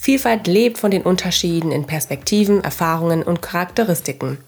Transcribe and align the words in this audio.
Vielfalt 0.00 0.46
lebt 0.46 0.78
von 0.78 0.92
den 0.92 1.02
Unterschieden 1.02 1.72
in 1.72 1.84
Perspektiven, 1.84 2.62
Erfahrungen 2.62 3.24
und 3.24 3.42
Charakteristiken. 3.42 4.38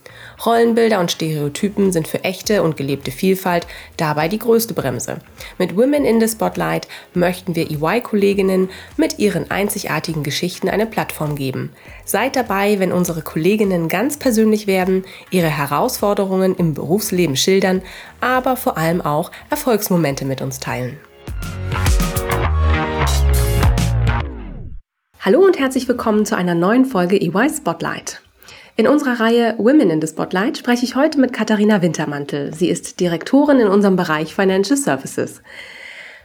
Rollenbilder 0.46 1.00
und 1.00 1.10
Stereotypen 1.10 1.92
sind 1.92 2.06
für 2.06 2.22
echte 2.22 2.62
und 2.62 2.76
gelebte 2.76 3.10
Vielfalt 3.10 3.66
dabei 3.96 4.28
die 4.28 4.38
größte 4.38 4.74
Bremse. 4.74 5.18
Mit 5.58 5.76
Women 5.76 6.04
in 6.04 6.20
the 6.20 6.28
Spotlight 6.28 6.86
möchten 7.14 7.56
wir 7.56 7.68
EY-Kolleginnen 7.68 8.70
mit 8.96 9.18
ihren 9.18 9.50
einzigartigen 9.50 10.22
Geschichten 10.22 10.68
eine 10.68 10.86
Plattform 10.86 11.34
geben. 11.34 11.72
Seid 12.04 12.36
dabei, 12.36 12.78
wenn 12.78 12.92
unsere 12.92 13.20
Kolleginnen 13.20 13.88
ganz 13.88 14.18
persönlich 14.18 14.68
werden, 14.68 15.04
ihre 15.30 15.48
Herausforderungen 15.48 16.54
im 16.54 16.74
Berufsleben 16.74 17.36
schildern, 17.36 17.82
aber 18.20 18.56
vor 18.56 18.78
allem 18.78 19.00
auch 19.00 19.32
Erfolgsmomente 19.50 20.24
mit 20.24 20.42
uns 20.42 20.60
teilen. 20.60 20.98
Hallo 25.22 25.44
und 25.44 25.58
herzlich 25.58 25.86
willkommen 25.86 26.24
zu 26.24 26.34
einer 26.34 26.54
neuen 26.54 26.86
Folge 26.86 27.20
EY 27.20 27.50
Spotlight. 27.50 28.22
In 28.76 28.88
unserer 28.88 29.20
Reihe 29.20 29.54
Women 29.58 29.90
in 29.90 30.00
the 30.00 30.06
Spotlight 30.06 30.56
spreche 30.56 30.86
ich 30.86 30.96
heute 30.96 31.20
mit 31.20 31.34
Katharina 31.34 31.82
Wintermantel. 31.82 32.54
Sie 32.54 32.70
ist 32.70 33.00
Direktorin 33.00 33.58
in 33.58 33.68
unserem 33.68 33.96
Bereich 33.96 34.34
Financial 34.34 34.78
Services. 34.78 35.42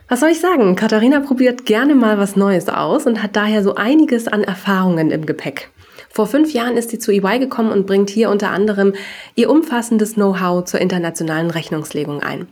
Was 0.08 0.22
soll 0.22 0.30
ich 0.30 0.40
sagen? 0.40 0.78
Katharina 0.78 1.20
probiert 1.20 1.66
gerne 1.66 1.94
mal 1.94 2.18
was 2.18 2.38
Neues 2.38 2.70
aus 2.70 3.06
und 3.06 3.22
hat 3.22 3.36
daher 3.36 3.64
so 3.64 3.76
einiges 3.76 4.30
an 4.30 4.46
Erfahrungen 4.46 5.12
im 5.12 5.26
Gepäck. 5.26 5.72
Vor 6.10 6.26
fünf 6.26 6.54
Jahren 6.54 6.78
ist 6.78 6.92
sie 6.92 6.98
zu 6.98 7.12
EY 7.12 7.40
gekommen 7.40 7.74
und 7.74 7.88
bringt 7.88 8.10
hier 8.10 8.30
unter 8.30 8.52
anderem 8.52 8.94
ihr 9.36 9.50
umfassendes 9.50 10.14
Know-how 10.14 10.64
zur 10.64 10.80
internationalen 10.80 11.52
Rechnungslegung 11.52 12.24
ein. 12.24 12.48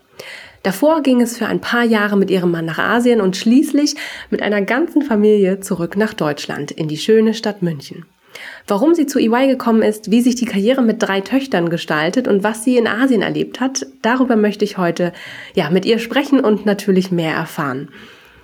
Davor 0.64 1.02
ging 1.02 1.19
es 1.19 1.38
für 1.38 1.45
ein 1.45 1.59
paar 1.59 1.83
Jahre 1.83 2.16
mit 2.16 2.31
ihrem 2.31 2.52
Mann 2.52 2.64
nach 2.64 2.80
Asien 2.80 3.19
und 3.19 3.36
schließlich 3.36 3.95
mit 4.30 4.42
einer 4.42 4.61
ganzen 4.61 5.02
Familie 5.02 5.59
zurück 5.59 5.97
nach 5.97 6.14
Deutschland 6.14 6.72
in 6.72 6.88
die 6.88 6.97
schöne 6.97 7.33
Stadt 7.33 7.61
München. 7.61 8.06
Warum 8.66 8.95
sie 8.95 9.06
zu 9.06 9.19
EY 9.19 9.47
gekommen 9.47 9.81
ist, 9.81 10.09
wie 10.09 10.22
sich 10.22 10.36
die 10.36 10.45
Karriere 10.45 10.81
mit 10.81 11.03
drei 11.03 11.19
Töchtern 11.19 11.69
gestaltet 11.69 12.30
und 12.30 12.44
was 12.44 12.64
sie 12.64 12.78
in 12.78 12.88
Asien 12.88 13.22
erlebt 13.22 13.59
hat, 13.59 13.86
darüber 14.02 14.38
möchte 14.38 14.64
ich 14.64 14.78
heute 14.78 15.11
ja 15.53 15.69
mit 15.69 15.86
ihr 15.86 16.00
sprechen 16.00 16.39
und 16.39 16.66
natürlich 16.66 17.11
mehr 17.11 17.36
erfahren. 17.36 17.89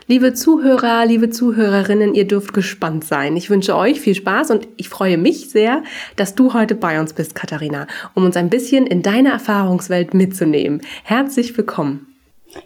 Liebe 0.08 0.34
Zuhörer, 0.34 1.06
liebe 1.06 1.30
Zuhörerinnen, 1.30 2.16
ihr 2.16 2.28
dürft 2.28 2.54
gespannt 2.54 3.06
sein. 3.06 3.38
Ich 3.38 3.50
wünsche 3.50 3.78
euch 3.78 4.02
viel 4.02 4.16
Spaß 4.16 4.52
und 4.52 4.68
ich 4.76 4.90
freue 4.90 5.18
mich 5.18 5.52
sehr, 5.52 5.84
dass 6.16 6.36
du 6.36 6.54
heute 6.54 6.76
bei 6.76 7.00
uns 7.00 7.14
bist, 7.14 7.34
Katharina, 7.36 7.88
um 8.16 8.26
uns 8.26 8.36
ein 8.36 8.50
bisschen 8.50 8.88
in 8.88 9.04
deine 9.04 9.30
Erfahrungswelt 9.30 10.14
mitzunehmen. 10.14 10.82
Herzlich 11.04 11.56
willkommen. 11.56 12.09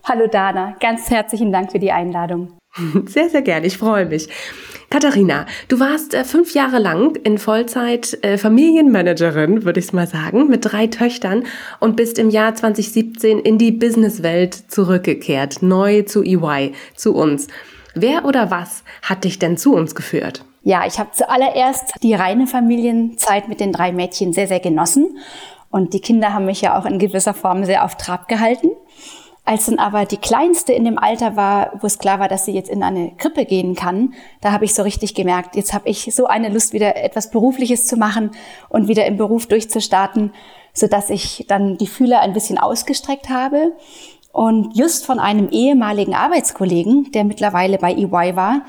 Hallo 0.03 0.27
Dana, 0.27 0.75
ganz 0.79 1.09
herzlichen 1.09 1.51
Dank 1.51 1.71
für 1.71 1.79
die 1.79 1.91
Einladung. 1.91 2.57
Sehr, 3.05 3.29
sehr 3.29 3.43
gerne, 3.43 3.67
ich 3.67 3.77
freue 3.77 4.07
mich. 4.07 4.29
Katharina, 4.89 5.45
du 5.67 5.79
warst 5.79 6.15
äh, 6.15 6.23
fünf 6.23 6.53
Jahre 6.55 6.79
lang 6.79 7.15
in 7.17 7.37
Vollzeit 7.37 8.17
äh, 8.23 8.37
Familienmanagerin, 8.37 9.63
würde 9.63 9.79
ich 9.79 9.87
es 9.87 9.93
mal 9.93 10.07
sagen, 10.07 10.47
mit 10.47 10.65
drei 10.65 10.87
Töchtern 10.87 11.43
und 11.79 11.95
bist 11.95 12.17
im 12.17 12.31
Jahr 12.31 12.55
2017 12.55 13.39
in 13.39 13.59
die 13.59 13.71
Businesswelt 13.71 14.55
zurückgekehrt, 14.71 15.61
neu 15.61 16.01
zu 16.01 16.23
EY, 16.23 16.73
zu 16.95 17.13
uns. 17.13 17.47
Wer 17.93 18.25
oder 18.25 18.49
was 18.49 18.83
hat 19.03 19.23
dich 19.23 19.37
denn 19.37 19.57
zu 19.57 19.75
uns 19.75 19.93
geführt? 19.93 20.43
Ja, 20.63 20.85
ich 20.87 20.97
habe 20.97 21.11
zuallererst 21.11 21.93
die 22.01 22.15
reine 22.15 22.47
Familienzeit 22.47 23.49
mit 23.49 23.59
den 23.59 23.71
drei 23.71 23.91
Mädchen 23.91 24.33
sehr, 24.33 24.47
sehr 24.47 24.59
genossen. 24.61 25.17
Und 25.69 25.93
die 25.93 26.01
Kinder 26.01 26.33
haben 26.33 26.45
mich 26.45 26.61
ja 26.61 26.77
auch 26.77 26.85
in 26.85 26.99
gewisser 26.99 27.33
Form 27.33 27.65
sehr 27.65 27.83
auf 27.83 27.97
Trab 27.97 28.27
gehalten. 28.27 28.69
Als 29.45 29.65
dann 29.65 29.77
aber 29.77 30.05
die 30.05 30.17
Kleinste 30.17 30.71
in 30.71 30.85
dem 30.85 30.97
Alter 30.97 31.35
war, 31.35 31.73
wo 31.81 31.87
es 31.87 31.99
klar 31.99 32.19
war, 32.19 32.29
dass 32.29 32.45
sie 32.45 32.53
jetzt 32.53 32.69
in 32.69 32.81
eine 32.81 33.11
Krippe 33.17 33.43
gehen 33.43 33.75
kann, 33.75 34.13
da 34.39 34.53
habe 34.53 34.63
ich 34.63 34.73
so 34.73 34.83
richtig 34.83 35.15
gemerkt, 35.15 35.57
jetzt 35.57 35.73
habe 35.73 35.89
ich 35.89 36.15
so 36.15 36.27
eine 36.27 36.47
Lust, 36.47 36.71
wieder 36.71 36.95
etwas 36.95 37.29
Berufliches 37.29 37.85
zu 37.85 37.97
machen 37.97 38.31
und 38.69 38.87
wieder 38.87 39.05
im 39.05 39.17
Beruf 39.17 39.45
durchzustarten, 39.47 40.31
so 40.73 40.87
dass 40.87 41.09
ich 41.09 41.45
dann 41.49 41.77
die 41.77 41.87
Fühler 41.87 42.21
ein 42.21 42.31
bisschen 42.31 42.57
ausgestreckt 42.57 43.29
habe. 43.29 43.73
Und 44.31 44.75
just 44.75 45.05
von 45.05 45.19
einem 45.19 45.49
ehemaligen 45.49 46.15
Arbeitskollegen, 46.15 47.11
der 47.11 47.23
mittlerweile 47.23 47.77
bei 47.77 47.93
EY 47.93 48.35
war, 48.35 48.61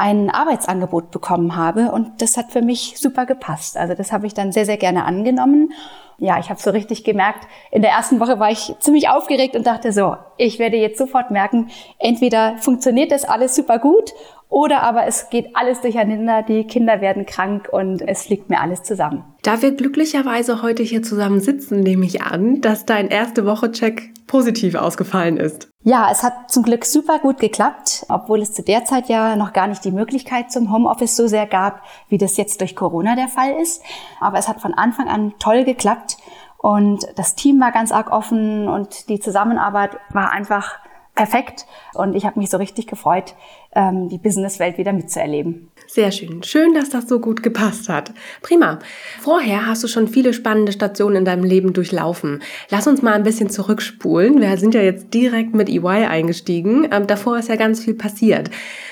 ein 0.00 0.30
Arbeitsangebot 0.30 1.10
bekommen 1.10 1.54
habe. 1.54 1.92
Und 1.92 2.22
das 2.22 2.36
hat 2.36 2.50
für 2.50 2.62
mich 2.62 2.94
super 2.96 3.26
gepasst. 3.26 3.76
Also 3.76 3.94
das 3.94 4.10
habe 4.10 4.26
ich 4.26 4.34
dann 4.34 4.50
sehr, 4.50 4.64
sehr 4.64 4.78
gerne 4.78 5.04
angenommen 5.04 5.72
ja, 6.20 6.38
ich 6.38 6.50
habe 6.50 6.60
so 6.60 6.70
richtig 6.70 7.02
gemerkt, 7.02 7.46
in 7.70 7.80
der 7.80 7.92
ersten 7.92 8.20
Woche 8.20 8.38
war 8.38 8.50
ich 8.50 8.74
ziemlich 8.78 9.08
aufgeregt 9.08 9.56
und 9.56 9.66
dachte 9.66 9.90
so, 9.90 10.16
ich 10.36 10.58
werde 10.58 10.76
jetzt 10.76 10.98
sofort 10.98 11.30
merken, 11.30 11.70
entweder 11.98 12.58
funktioniert 12.58 13.10
das 13.10 13.24
alles 13.24 13.56
super 13.56 13.78
gut 13.78 14.12
oder 14.50 14.82
aber 14.82 15.06
es 15.06 15.30
geht 15.30 15.54
alles 15.54 15.80
durcheinander, 15.80 16.42
die 16.42 16.64
Kinder 16.64 17.00
werden 17.00 17.24
krank 17.24 17.68
und 17.70 18.02
es 18.02 18.24
fliegt 18.24 18.50
mir 18.50 18.60
alles 18.60 18.82
zusammen. 18.82 19.24
Da 19.42 19.62
wir 19.62 19.70
glücklicherweise 19.70 20.60
heute 20.60 20.82
hier 20.82 21.02
zusammen 21.02 21.40
sitzen, 21.40 21.80
nehme 21.80 22.04
ich 22.04 22.20
an, 22.22 22.60
dass 22.60 22.84
dein 22.84 23.08
erste 23.08 23.46
Woche-Check 23.46 24.26
positiv 24.26 24.74
ausgefallen 24.74 25.36
ist. 25.36 25.68
Ja, 25.84 26.08
es 26.10 26.22
hat 26.22 26.50
zum 26.50 26.64
Glück 26.64 26.84
super 26.84 27.20
gut 27.20 27.38
geklappt, 27.38 28.04
obwohl 28.08 28.42
es 28.42 28.52
zu 28.52 28.62
der 28.62 28.84
Zeit 28.84 29.08
ja 29.08 29.36
noch 29.36 29.52
gar 29.52 29.68
nicht 29.68 29.84
die 29.84 29.92
Möglichkeit 29.92 30.52
zum 30.52 30.72
Homeoffice 30.72 31.16
so 31.16 31.26
sehr 31.26 31.46
gab, 31.46 31.82
wie 32.08 32.18
das 32.18 32.36
jetzt 32.36 32.60
durch 32.60 32.76
Corona 32.76 33.14
der 33.14 33.28
Fall 33.28 33.52
ist. 33.60 33.82
Aber 34.20 34.38
es 34.38 34.48
hat 34.48 34.60
von 34.60 34.74
Anfang 34.74 35.08
an 35.08 35.32
toll 35.38 35.64
geklappt 35.64 36.16
und 36.58 37.06
das 37.16 37.36
Team 37.36 37.60
war 37.60 37.70
ganz 37.72 37.92
arg 37.92 38.10
offen 38.10 38.68
und 38.68 39.08
die 39.08 39.20
Zusammenarbeit 39.20 39.96
war 40.10 40.30
einfach 40.32 40.80
perfekt 41.14 41.66
und 41.94 42.14
ich 42.14 42.24
habe 42.24 42.38
mich 42.38 42.50
so 42.50 42.56
richtig 42.56 42.86
gefreut, 42.86 43.34
ähm, 43.74 44.08
die 44.08 44.18
Businesswelt 44.18 44.78
wieder 44.78 44.92
mitzuerleben. 44.92 45.68
Sehr 45.86 46.10
schön. 46.10 46.42
Schön, 46.42 46.74
dass 46.74 46.90
das 46.90 47.08
so 47.08 47.20
gut 47.20 47.42
gepasst 47.42 47.88
hat. 47.88 48.12
Prima. 48.42 48.78
Vorher 49.20 49.66
hast 49.66 49.82
du 49.82 49.88
schon 49.88 50.08
viele 50.08 50.32
spannende 50.32 50.72
Stationen 50.72 51.16
in 51.16 51.24
deinem 51.24 51.44
Leben 51.44 51.72
durchlaufen. 51.72 52.42
Lass 52.70 52.86
uns 52.86 53.02
mal 53.02 53.14
ein 53.14 53.22
bisschen 53.22 53.50
zurückspulen. 53.50 54.40
Wir 54.40 54.56
sind 54.56 54.74
ja 54.74 54.82
jetzt 54.82 55.14
direkt 55.14 55.54
mit 55.54 55.68
EY 55.68 56.06
eingestiegen. 56.06 56.88
Ähm, 56.90 57.06
davor 57.06 57.38
ist 57.38 57.48
ja 57.48 57.56
ganz 57.56 57.84
viel 57.84 57.94
passiert. 57.94 58.50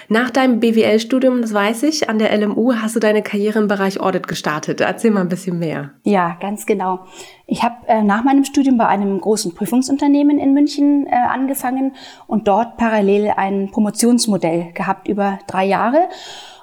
Nach 0.08 0.30
deinem 0.30 0.58
BWL-Studium, 0.60 1.42
das 1.42 1.52
weiß 1.52 1.82
ich, 1.82 2.08
an 2.08 2.18
der 2.18 2.34
LMU 2.36 2.74
hast 2.74 2.96
du 2.96 3.00
deine 3.00 3.22
Karriere 3.22 3.58
im 3.58 3.68
Bereich 3.68 4.00
Audit 4.00 4.26
gestartet. 4.26 4.80
Erzähl 4.80 5.10
mal 5.10 5.20
ein 5.20 5.28
bisschen 5.28 5.58
mehr. 5.58 5.90
Ja, 6.04 6.38
ganz 6.40 6.64
genau. 6.66 7.04
Ich 7.46 7.62
habe 7.62 7.76
äh, 7.86 8.02
nach 8.02 8.24
meinem 8.24 8.44
Studium 8.44 8.78
bei 8.78 8.86
einem 8.86 9.20
großen 9.20 9.54
Prüfungsunternehmen 9.54 10.38
in 10.38 10.54
München 10.54 11.06
äh, 11.06 11.14
angefangen 11.14 11.94
und 12.26 12.48
dort 12.48 12.76
parallel 12.76 13.32
ein 13.36 13.70
Promotionsmodell 13.70 14.67
gehabt 14.72 15.08
über 15.08 15.38
drei 15.46 15.64
Jahre. 15.64 16.08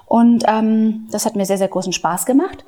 Und 0.06 0.44
ähm, 0.46 1.08
das 1.10 1.26
hat 1.26 1.36
mir 1.36 1.46
sehr, 1.46 1.58
sehr 1.58 1.68
großen 1.68 1.92
Spaß 1.92 2.26
gemacht 2.26 2.64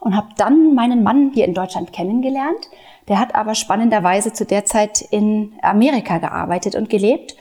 und 0.00 0.16
habe 0.16 0.28
dann 0.36 0.74
meinen 0.74 1.02
Mann 1.02 1.32
hier 1.34 1.44
in 1.44 1.54
Deutschland 1.54 1.92
kennengelernt. 1.92 2.68
Der 3.08 3.18
hat 3.18 3.34
aber 3.34 3.54
spannenderweise 3.54 4.32
zu 4.32 4.44
der 4.44 4.64
Zeit 4.64 5.00
in 5.00 5.52
Amerika 5.62 6.18
gearbeitet 6.18 6.74
und 6.76 6.90
gelebt. 6.90 7.36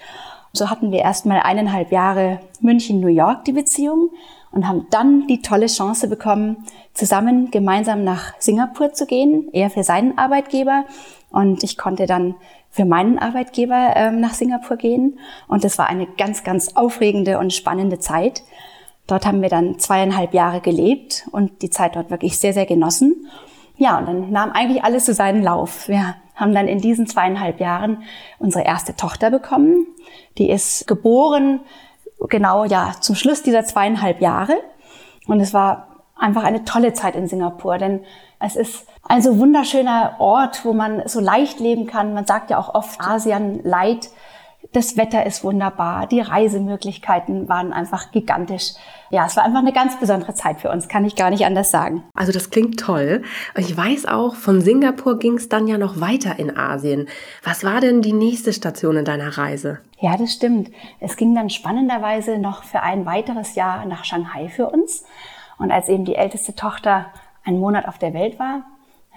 So 0.54 0.70
hatten 0.70 0.92
wir 0.92 1.00
erstmal 1.00 1.42
eineinhalb 1.42 1.92
Jahre 1.92 2.40
München-New 2.62 3.08
York 3.08 3.46
die 3.46 3.52
Beziehung 3.52 4.10
und 4.52 4.68
haben 4.68 4.88
dann 4.90 5.28
die 5.28 5.42
tolle 5.42 5.68
Chance 5.68 6.08
bekommen, 6.08 6.66
zusammen 6.94 7.52
gemeinsam 7.52 8.04
nach 8.04 8.34
Singapur 8.40 8.94
zu 8.94 9.06
gehen, 9.06 9.50
er 9.54 9.70
für 9.70 9.84
seinen 9.84 10.18
Arbeitgeber 10.18 10.86
und 11.32 11.64
ich 11.64 11.78
konnte 11.78 12.06
dann 12.06 12.36
für 12.70 12.86
meinen 12.86 13.18
Arbeitgeber 13.20 13.94
ähm, 13.96 14.20
nach 14.20 14.34
Singapur 14.34 14.78
gehen 14.78 15.20
und 15.48 15.64
das 15.64 15.78
war 15.78 15.88
eine 15.88 16.06
ganz, 16.06 16.44
ganz 16.44 16.76
aufregende 16.76 17.40
und 17.40 17.54
spannende 17.54 18.00
Zeit. 18.00 18.44
Dort 19.08 19.26
haben 19.26 19.42
wir 19.42 19.50
dann 19.50 19.80
zweieinhalb 19.80 20.34
Jahre 20.34 20.60
gelebt 20.60 21.28
und 21.32 21.62
die 21.62 21.70
Zeit 21.70 21.96
dort 21.96 22.12
wirklich 22.12 22.38
sehr, 22.38 22.54
sehr 22.54 22.66
genossen. 22.66 23.28
Ja, 23.78 23.98
und 23.98 24.06
dann 24.06 24.32
nahm 24.32 24.52
eigentlich 24.52 24.84
alles 24.84 25.06
zu 25.06 25.14
seinen 25.14 25.44
Lauf. 25.44 25.88
Wir 25.88 26.16
haben 26.36 26.54
dann 26.54 26.68
in 26.68 26.80
diesen 26.80 27.08
zweieinhalb 27.08 27.60
Jahren 27.60 28.04
unsere 28.38 28.66
erste 28.66 28.96
Tochter 28.96 29.32
bekommen. 29.32 29.88
Die 30.38 30.50
ist 30.50 30.88
geboren, 30.88 31.62
genau, 32.20 32.66
ja, 32.66 32.94
zum 33.00 33.16
Schluss 33.16 33.44
dieser 33.44 33.66
zweieinhalb 33.66 34.22
Jahre. 34.22 34.54
Und 35.28 35.40
es 35.40 35.54
war 35.54 35.88
einfach 36.16 36.44
eine 36.44 36.66
tolle 36.66 36.94
Zeit 36.94 37.16
in 37.16 37.28
Singapur, 37.28 37.78
denn 37.78 38.04
es 38.40 38.56
ist 38.56 38.88
ein 39.04 39.22
so 39.22 39.38
wunderschöner 39.40 40.16
Ort, 40.20 40.66
wo 40.66 40.74
man 40.74 41.08
so 41.08 41.20
leicht 41.20 41.60
leben 41.60 41.88
kann. 41.88 42.14
Man 42.14 42.26
sagt 42.26 42.50
ja 42.50 42.58
auch 42.58 42.74
oft 42.76 43.00
Asien 43.00 43.62
Light 43.64 44.10
Das 44.74 44.98
Wetter 44.98 45.26
ist 45.26 45.44
wunderbar, 45.44 46.08
die 46.08 46.20
Reisemöglichkeiten 46.20 47.48
waren 47.48 47.72
einfach 47.72 48.12
gigantisch. 48.12 48.74
Ja, 49.10 49.26
es 49.26 49.38
war 49.38 49.46
einfach 49.46 49.60
eine 49.60 49.72
ganz 49.72 50.00
besondere 50.00 50.34
Zeit 50.34 50.60
für 50.60 50.70
uns, 50.70 50.88
kann 50.88 51.06
ich 51.06 51.16
gar 51.16 51.30
nicht 51.30 51.46
anders 51.46 51.72
sagen. 51.72 52.04
Also 52.14 52.32
das 52.32 52.50
klingt 52.50 52.80
toll. 52.80 53.24
Ich 53.56 53.76
weiß 53.76 54.08
auch, 54.08 54.36
von 54.36 54.62
Singapur 54.62 55.20
ging 55.20 55.36
es 55.36 55.48
dann 55.48 55.68
ja 55.68 55.78
noch 55.78 56.02
weiter 56.02 56.38
in 56.38 56.56
Asien. 56.56 57.08
Was 57.44 57.64
war 57.64 57.80
denn 57.80 58.02
die 58.02 58.14
nächste 58.14 58.52
Station 58.52 58.98
in 58.98 59.06
deiner 59.06 59.38
Reise? 59.38 59.80
Ja, 60.00 60.18
das 60.18 60.34
stimmt. 60.34 60.70
Es 61.00 61.16
ging 61.16 61.34
dann 61.34 61.50
spannenderweise 61.50 62.38
noch 62.38 62.64
für 62.64 62.82
ein 62.82 63.06
weiteres 63.06 63.56
Jahr 63.56 63.86
nach 63.86 64.04
Shanghai 64.04 64.50
für 64.50 64.70
uns. 64.70 65.06
Und 65.58 65.72
als 65.72 65.88
eben 65.88 66.06
die 66.06 66.16
älteste 66.16 66.56
Tochter 66.56 67.08
einen 67.46 67.60
Monat 67.60 67.88
auf 67.88 67.98
der 67.98 68.14
Welt 68.14 68.38
war, 68.38 68.64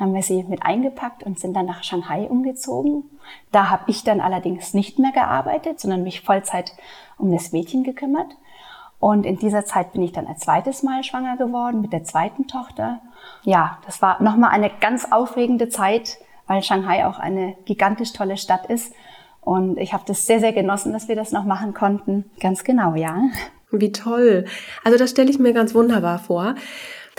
haben 0.01 0.15
wir 0.15 0.23
sie 0.23 0.43
mit 0.45 0.65
eingepackt 0.65 1.23
und 1.23 1.39
sind 1.39 1.55
dann 1.55 1.67
nach 1.67 1.85
Shanghai 1.85 2.27
umgezogen. 2.29 3.05
Da 3.53 3.69
habe 3.69 3.85
ich 3.87 4.03
dann 4.03 4.21
allerdings 4.21 4.73
nicht 4.73 4.99
mehr 4.99 5.13
gearbeitet, 5.13 5.79
sondern 5.79 6.03
mich 6.03 6.23
Vollzeit 6.23 6.73
um 7.19 7.31
das 7.31 7.53
Mädchen 7.53 7.85
gekümmert. 7.85 8.35
Und 8.99 9.25
in 9.25 9.39
dieser 9.39 9.65
Zeit 9.65 9.93
bin 9.93 10.03
ich 10.03 10.13
dann 10.13 10.27
ein 10.27 10.39
zweites 10.39 10.83
Mal 10.83 11.05
schwanger 11.05 11.37
geworden 11.37 11.81
mit 11.83 11.93
der 11.93 12.05
zweiten 12.05 12.47
Tochter. 12.47 13.01
Ja, 13.45 13.79
das 13.87 14.03
war 14.03 14.23
nochmal 14.23 14.51
eine 14.51 14.71
ganz 14.81 15.11
aufregende 15.11 15.69
Zeit, 15.69 16.19
weil 16.47 16.63
Shanghai 16.63 17.07
auch 17.07 17.19
eine 17.19 17.55
gigantisch 17.67 18.13
tolle 18.13 18.37
Stadt 18.37 18.67
ist. 18.67 18.95
Und 19.43 19.79
ich 19.79 19.93
habe 19.93 20.05
das 20.07 20.27
sehr, 20.27 20.41
sehr 20.41 20.53
genossen, 20.53 20.93
dass 20.93 21.09
wir 21.09 21.17
das 21.17 21.33
noch 21.33 21.45
machen 21.45 21.75
konnten. 21.75 22.31
Ganz 22.41 22.65
genau, 22.65 22.95
ja. 22.95 23.23
Wie 23.71 23.93
toll. 23.93 24.47
Also 24.85 24.99
das 24.99 25.11
stelle 25.11 25.31
ich 25.31 25.39
mir 25.39 25.53
ganz 25.53 25.75
wunderbar 25.75 26.19
vor. 26.19 26.55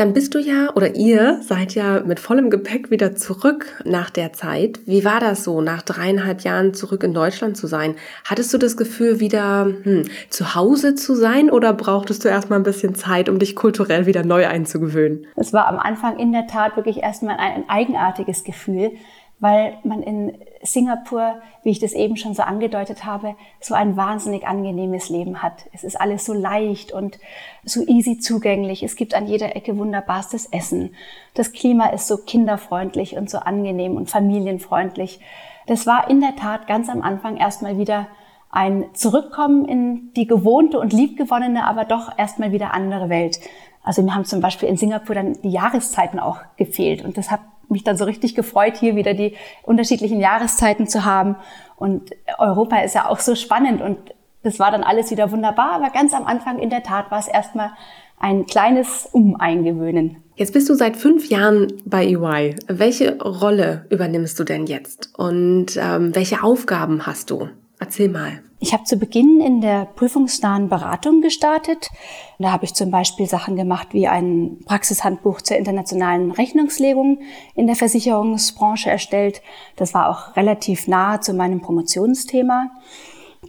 Dann 0.02 0.14
bist 0.14 0.34
du 0.34 0.40
ja 0.40 0.72
oder 0.74 0.96
ihr 0.96 1.44
seid 1.44 1.76
ja 1.76 2.00
mit 2.00 2.20
vollem 2.20 2.50
Gepäck 2.50 2.90
wieder 2.90 3.16
zurück 3.16 3.84
nach 3.86 4.10
der 4.10 4.34
Zeit. 4.34 4.80
Wie 4.88 5.06
war 5.06 5.20
das 5.20 5.44
so, 5.44 5.62
nach 5.62 5.84
dreieinhalb 5.84 6.42
Jahren 6.42 6.74
zurück 6.74 7.04
in 7.04 7.14
Deutschland 7.14 7.56
zu 7.56 7.68
sein? 7.68 7.94
Hattest 8.26 8.52
du 8.52 8.58
das 8.58 8.78
Gefühl, 8.78 9.20
wieder 9.20 9.66
hm, 9.84 10.06
zu 10.32 10.56
Hause 10.56 10.96
zu 10.96 11.14
sein 11.14 11.52
oder 11.52 11.74
brauchtest 11.74 12.26
du 12.26 12.30
erstmal 12.30 12.58
ein 12.58 12.64
bisschen 12.64 12.96
Zeit, 12.96 13.30
um 13.30 13.38
dich 13.38 13.56
kulturell 13.56 14.08
wieder 14.08 14.26
neu 14.26 14.48
einzugewöhnen? 14.48 15.28
Es 15.36 15.54
war 15.54 15.68
am 15.68 15.78
Anfang 15.78 16.18
in 16.18 16.32
der 16.32 16.48
Tat 16.48 16.78
wirklich 16.78 17.04
erstmal 17.04 17.38
ein 17.38 17.70
eigenartiges 17.70 18.44
Gefühl, 18.44 18.94
weil 19.42 19.78
man 19.84 20.04
in 20.04 20.38
Singapur, 20.62 21.42
wie 21.64 21.72
ich 21.72 21.80
das 21.80 21.94
eben 21.94 22.16
schon 22.16 22.36
so 22.36 22.44
angedeutet 22.44 23.04
habe, 23.04 23.36
so 23.60 23.74
ein 23.74 23.98
wahnsinnig 23.98 24.48
angenehmes 24.48 25.10
Leben 25.10 25.42
hat. 25.42 25.66
Es 25.74 25.84
ist 25.84 26.00
alles 26.00 26.26
so 26.26 26.34
leicht 26.34 26.94
und 26.94 27.20
so 27.66 27.84
easy 27.88 28.20
zugänglich. 28.20 28.84
Es 28.84 28.96
gibt 28.96 29.16
an 29.16 29.26
jeder 29.26 29.56
Ecke 29.56 29.78
wunderbarstes 29.78 30.46
Essen. 30.46 30.94
Das 31.34 31.52
Klima 31.54 31.88
ist 31.88 32.08
so 32.08 32.18
kinderfreundlich 32.18 33.18
und 33.18 33.32
so 33.32 33.40
angenehm 33.40 33.98
und 33.98 34.12
familienfreundlich. 34.12 35.20
Das 35.66 35.88
war 35.88 36.10
in 36.10 36.22
der 36.22 36.36
Tat 36.36 36.68
ganz 36.68 36.88
am 36.88 37.02
Anfang 37.02 37.38
erstmal 37.38 37.80
wieder 37.80 38.08
ein 38.52 38.86
Zurückkommen 38.94 39.66
in 39.66 40.14
die 40.14 40.28
gewohnte 40.28 40.80
und 40.80 40.94
liebgewonnene, 40.94 41.66
aber 41.66 41.86
doch 41.86 42.16
erstmal 42.16 42.52
wieder 42.52 42.76
andere 42.76 43.10
Welt. 43.10 43.40
Also 43.82 44.04
mir 44.04 44.14
haben 44.14 44.26
zum 44.26 44.42
Beispiel 44.42 44.70
in 44.70 44.78
Singapur 44.78 45.16
dann 45.16 45.42
die 45.42 45.50
Jahreszeiten 45.50 46.20
auch 46.20 46.38
gefehlt 46.58 47.04
und 47.04 47.18
das 47.18 47.32
hat 47.32 47.40
mich 47.72 47.84
dann 47.84 47.98
so 47.98 48.06
richtig 48.06 48.36
gefreut, 48.36 48.78
hier 48.78 48.96
wieder 48.96 49.14
die 49.14 49.36
unterschiedlichen 49.64 50.20
Jahreszeiten 50.20 50.88
zu 50.88 51.06
haben. 51.06 51.36
Und 51.76 52.12
Europa 52.38 52.80
ist 52.82 52.96
ja 52.96 53.08
auch 53.10 53.20
so 53.20 53.36
spannend 53.36 53.82
und 53.82 53.98
das 54.44 54.60
war 54.60 54.72
dann 54.72 54.84
alles 54.84 55.12
wieder 55.12 55.32
wunderbar. 55.32 55.74
Aber 55.74 55.90
ganz 55.90 56.14
am 56.14 56.26
Anfang 56.26 56.60
in 56.60 56.70
der 56.70 56.84
Tat 56.84 57.12
war 57.12 57.20
es 57.20 57.28
erstmal 57.28 57.72
ein 58.20 58.46
kleines 58.46 59.10
Umeingewöhnen. 59.12 60.18
Jetzt 60.36 60.54
bist 60.54 60.70
du 60.70 60.76
seit 60.76 60.96
fünf 60.96 61.30
Jahren 61.30 61.68
bei 61.86 62.06
EY. 62.06 62.56
Welche 62.68 63.20
Rolle 63.22 63.86
übernimmst 63.90 64.40
du 64.40 64.44
denn 64.44 64.68
jetzt 64.68 65.10
und 65.18 65.78
ähm, 65.78 66.16
welche 66.16 66.44
Aufgaben 66.44 67.06
hast 67.06 67.32
du? 67.32 67.50
Erzähl 67.80 68.10
mal. 68.10 68.42
Ich 68.64 68.74
habe 68.74 68.84
zu 68.84 68.98
Beginn 68.98 69.42
in 69.42 69.60
der 69.60 69.86
prüfungsnahen 69.86 70.70
Beratung 70.70 71.22
gestartet. 71.22 71.90
Da 72.38 72.52
habe 72.52 72.66
ich 72.66 72.76
zum 72.76 72.92
Beispiel 72.92 73.26
Sachen 73.26 73.56
gemacht 73.56 73.88
wie 73.94 74.08
ein 74.08 74.60
Praxishandbuch 74.66 75.42
zur 75.42 75.58
internationalen 75.58 76.30
Rechnungslegung 76.30 77.22
in 77.56 77.66
der 77.66 77.76
Versicherungsbranche 77.76 78.88
erstellt. 78.88 79.42
Das 79.78 79.96
war 79.96 80.10
auch 80.10 80.36
relativ 80.36 80.88
nahe 80.88 81.20
zu 81.22 81.34
meinem 81.34 81.62
Promotionsthema. 81.62 82.70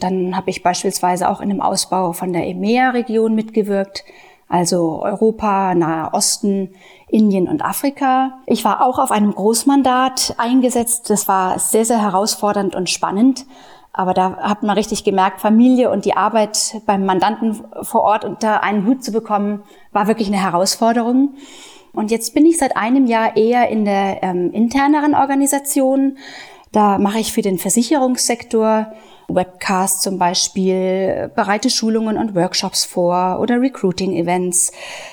Dann 0.01 0.35
habe 0.35 0.49
ich 0.49 0.63
beispielsweise 0.63 1.29
auch 1.29 1.43
in 1.43 1.51
dem 1.51 1.61
Ausbau 1.61 2.15
von 2.15 2.33
der 2.33 2.47
EMEA-Region 2.47 3.35
mitgewirkt, 3.35 4.05
also 4.49 5.03
Europa, 5.03 5.75
Nahe 5.75 6.15
Osten, 6.15 6.71
Indien 7.09 7.49
und 7.49 7.63
Afrika. 7.63 8.39
Ich 8.47 8.65
war 8.65 8.83
auch 8.83 8.99
auf 8.99 9.11
einem 9.11 9.35
Großmandat 9.35 10.37
eingesetzt. 10.39 11.11
Das 11.11 11.29
war 11.29 11.59
sehr, 11.59 11.85
sehr 11.85 12.01
herausfordernd 12.01 12.75
und 12.75 12.89
spannend 12.89 13.45
aber 13.93 14.15
da 14.15 14.39
hat 14.39 14.63
man 14.63 14.77
richtig 14.77 15.05
gemerkt, 15.05 15.41
Familie 15.41 15.91
und 15.91 16.05
die 16.05 16.17
Arbeit 16.17 16.81
beim 16.87 17.05
Mandanten 17.05 17.63
vor 17.83 18.03
Ort 18.03 18.25
unter 18.25 18.63
einen 18.63 18.87
Hut 18.87 19.05
zu 19.05 19.13
bekommen, 19.13 19.63
war 19.93 20.07
wirklich 20.07 20.29
eine 20.29 20.43
Herausforderung. 20.43 21.35
Und 21.93 22.11
jetzt 22.11 22.35
bin 22.35 22.47
ich 22.47 22.59
seit 22.59 22.77
einem 22.77 23.07
Jahr 23.07 23.37
eher 23.37 23.69
in 23.69 23.85
der 23.85 24.23
ähm, 24.23 24.51
interneren 24.53 25.15
Organisation. 25.15 26.17
Da 26.73 26.97
mache 26.97 27.19
ich 27.19 27.35
für 27.35 27.43
den 27.43 27.59
Versicherungssektor 27.59 28.93
Webcasts 29.29 30.03
zum 30.03 30.19
Beispiel, 30.19 31.31
bereite 31.35 31.69
Schulungen 31.71 32.17
und 32.17 32.35
Workshops 32.35 32.85
vor 32.85 33.39
oder 33.41 33.61
Recruiting-Events, 33.61 34.73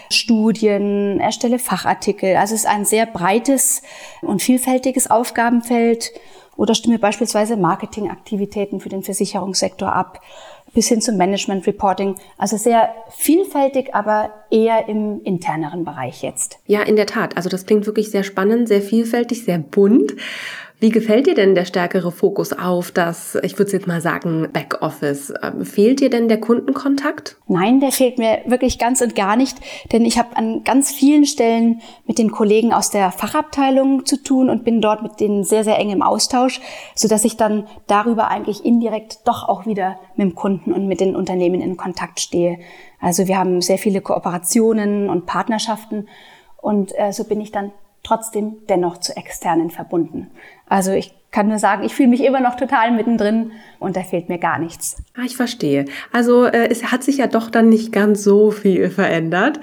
Studien, 0.10 1.20
erstelle 1.20 1.60
Fachartikel. 1.60 2.38
Also 2.38 2.56
es 2.56 2.62
ist 2.62 2.70
ein 2.70 2.86
sehr 2.86 3.06
breites 3.06 3.82
und 4.22 4.42
vielfältiges 4.42 5.10
Aufgabenfeld 5.12 6.12
oder 6.60 6.76
stimme 6.76 7.00
beispielsweise 7.00 7.56
Marketingaktivitäten 7.56 8.82
für 8.82 8.90
den 8.90 9.02
Versicherungssektor 9.02 9.94
ab, 9.94 10.20
bis 10.74 10.90
hin 10.90 11.00
zum 11.02 11.16
Management 11.16 11.66
Reporting. 11.66 12.16
Also 12.38 12.58
sehr 12.58 12.94
vielfältig, 13.10 13.96
aber 13.96 14.32
eher 14.52 14.90
im 14.90 15.22
interneren 15.24 15.86
Bereich 15.86 16.22
jetzt. 16.22 16.60
Ja, 16.68 16.82
in 16.82 16.98
der 16.98 17.06
Tat. 17.06 17.38
Also 17.38 17.48
das 17.48 17.66
klingt 17.66 17.86
wirklich 17.86 18.12
sehr 18.12 18.24
spannend, 18.24 18.68
sehr 18.68 18.82
vielfältig, 18.82 19.46
sehr 19.46 19.58
bunt. 19.58 20.16
Wie 20.82 20.92
gefällt 20.92 21.28
dir 21.28 21.36
denn 21.36 21.56
der 21.56 21.66
stärkere 21.66 22.10
Fokus 22.10 22.54
auf 22.54 22.92
das, 22.92 23.38
ich 23.44 23.60
würde 23.60 23.74
jetzt 23.74 23.86
mal 23.86 24.00
sagen, 24.00 24.48
Backoffice? 24.54 25.34
Ähm, 25.44 25.66
fehlt 25.66 26.00
dir 26.00 26.10
denn 26.10 26.30
der 26.30 26.40
Kundenkontakt? 26.40 27.36
Nein, 27.48 27.82
der 27.82 27.92
fehlt 27.92 28.18
mir 28.18 28.40
wirklich 28.46 28.80
ganz 28.80 29.02
und 29.02 29.14
gar 29.14 29.36
nicht, 29.36 29.58
denn 29.92 30.06
ich 30.06 30.18
habe 30.18 30.38
an 30.38 30.64
ganz 30.64 30.90
vielen 30.90 31.26
Stellen 31.26 31.82
mit 32.08 32.18
den 32.18 32.32
Kollegen 32.32 32.72
aus 32.72 32.92
der 32.92 33.12
Fachabteilung 33.12 34.06
zu 34.06 34.24
tun 34.24 34.50
und 34.50 34.64
bin 34.64 34.80
dort 34.80 35.04
mit 35.04 35.20
denen 35.20 35.44
sehr, 35.44 35.66
sehr 35.66 35.78
eng 35.78 35.90
im 35.90 36.02
Austausch, 36.02 36.62
so 36.96 37.10
dass 37.10 37.26
ich 37.26 37.36
dann 37.36 37.68
darüber 37.88 38.30
eigentlich 38.30 38.64
indirekt 38.64 39.28
doch 39.28 39.50
auch 39.50 39.66
wieder 39.66 40.00
mit 40.16 40.30
dem 40.30 40.36
Kunden 40.36 40.72
und 40.72 40.88
mit 40.88 41.02
den 41.02 41.14
Unternehmen 41.14 41.60
in 41.60 41.76
Kontakt 41.76 42.22
stehe. 42.22 42.58
Also 43.02 43.28
wir 43.28 43.38
haben 43.38 43.62
sehr 43.62 43.80
viele 43.80 44.00
Kooperationen 44.00 45.10
und 45.10 45.26
Partnerschaften 45.26 46.08
und 46.62 46.94
äh, 46.98 47.12
so 47.12 47.26
bin 47.26 47.42
ich 47.42 47.52
dann 47.52 47.74
trotzdem 48.04 48.58
dennoch 48.68 48.98
zu 48.98 49.16
externen 49.16 49.70
verbunden. 49.70 50.32
Also 50.68 50.92
ich 50.92 51.14
kann 51.32 51.48
nur 51.48 51.60
sagen, 51.60 51.84
ich 51.84 51.94
fühle 51.94 52.10
mich 52.10 52.24
immer 52.24 52.40
noch 52.40 52.56
total 52.56 52.92
mittendrin 52.92 53.52
und 53.80 53.96
da 53.96 54.02
fehlt 54.02 54.30
mir 54.30 54.40
gar 54.40 54.58
nichts. 54.60 54.98
Ah, 55.16 55.24
ich 55.26 55.36
verstehe. 55.36 55.86
Also 56.12 56.46
äh, 56.46 56.70
es 56.70 56.92
hat 56.92 57.04
sich 57.04 57.18
ja 57.18 57.28
doch 57.28 57.50
dann 57.52 57.70
nicht 57.70 57.92
ganz 57.92 58.24
so 58.24 58.52
viel 58.52 58.90
verändert. 58.90 59.60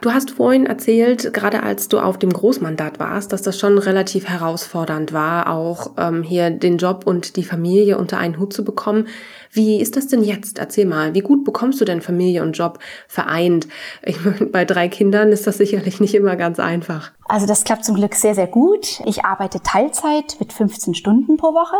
Du 0.00 0.12
hast 0.12 0.30
vorhin 0.30 0.66
erzählt, 0.66 1.32
gerade 1.32 1.62
als 1.62 1.88
du 1.88 1.98
auf 1.98 2.18
dem 2.18 2.32
Großmandat 2.32 3.00
warst, 3.00 3.32
dass 3.32 3.42
das 3.42 3.58
schon 3.58 3.78
relativ 3.78 4.28
herausfordernd 4.28 5.12
war, 5.12 5.50
auch 5.50 5.92
ähm, 5.96 6.22
hier 6.22 6.50
den 6.50 6.78
Job 6.78 7.04
und 7.06 7.36
die 7.36 7.42
Familie 7.42 7.98
unter 7.98 8.18
einen 8.18 8.38
Hut 8.38 8.52
zu 8.52 8.64
bekommen. 8.64 9.08
Wie 9.50 9.80
ist 9.80 9.96
das 9.96 10.06
denn 10.06 10.22
jetzt? 10.22 10.58
Erzähl 10.58 10.86
mal, 10.86 11.14
wie 11.14 11.20
gut 11.20 11.44
bekommst 11.44 11.80
du 11.80 11.84
denn 11.84 12.00
Familie 12.00 12.42
und 12.42 12.52
Job 12.52 12.78
vereint? 13.08 13.66
Ich 14.04 14.24
meine, 14.24 14.46
bei 14.46 14.64
drei 14.64 14.88
Kindern 14.88 15.32
ist 15.32 15.46
das 15.46 15.58
sicherlich 15.58 16.00
nicht 16.00 16.14
immer 16.14 16.36
ganz 16.36 16.60
einfach. 16.60 17.10
Also 17.26 17.46
das 17.46 17.64
klappt 17.64 17.84
zum 17.84 17.96
Glück 17.96 18.14
sehr, 18.14 18.34
sehr 18.34 18.46
gut. 18.46 19.00
Ich 19.04 19.24
arbeite 19.24 19.60
Teilzeit 19.62 20.36
mit 20.38 20.52
15 20.52 20.94
Stunden 20.94 21.36
pro 21.36 21.54
Woche. 21.54 21.76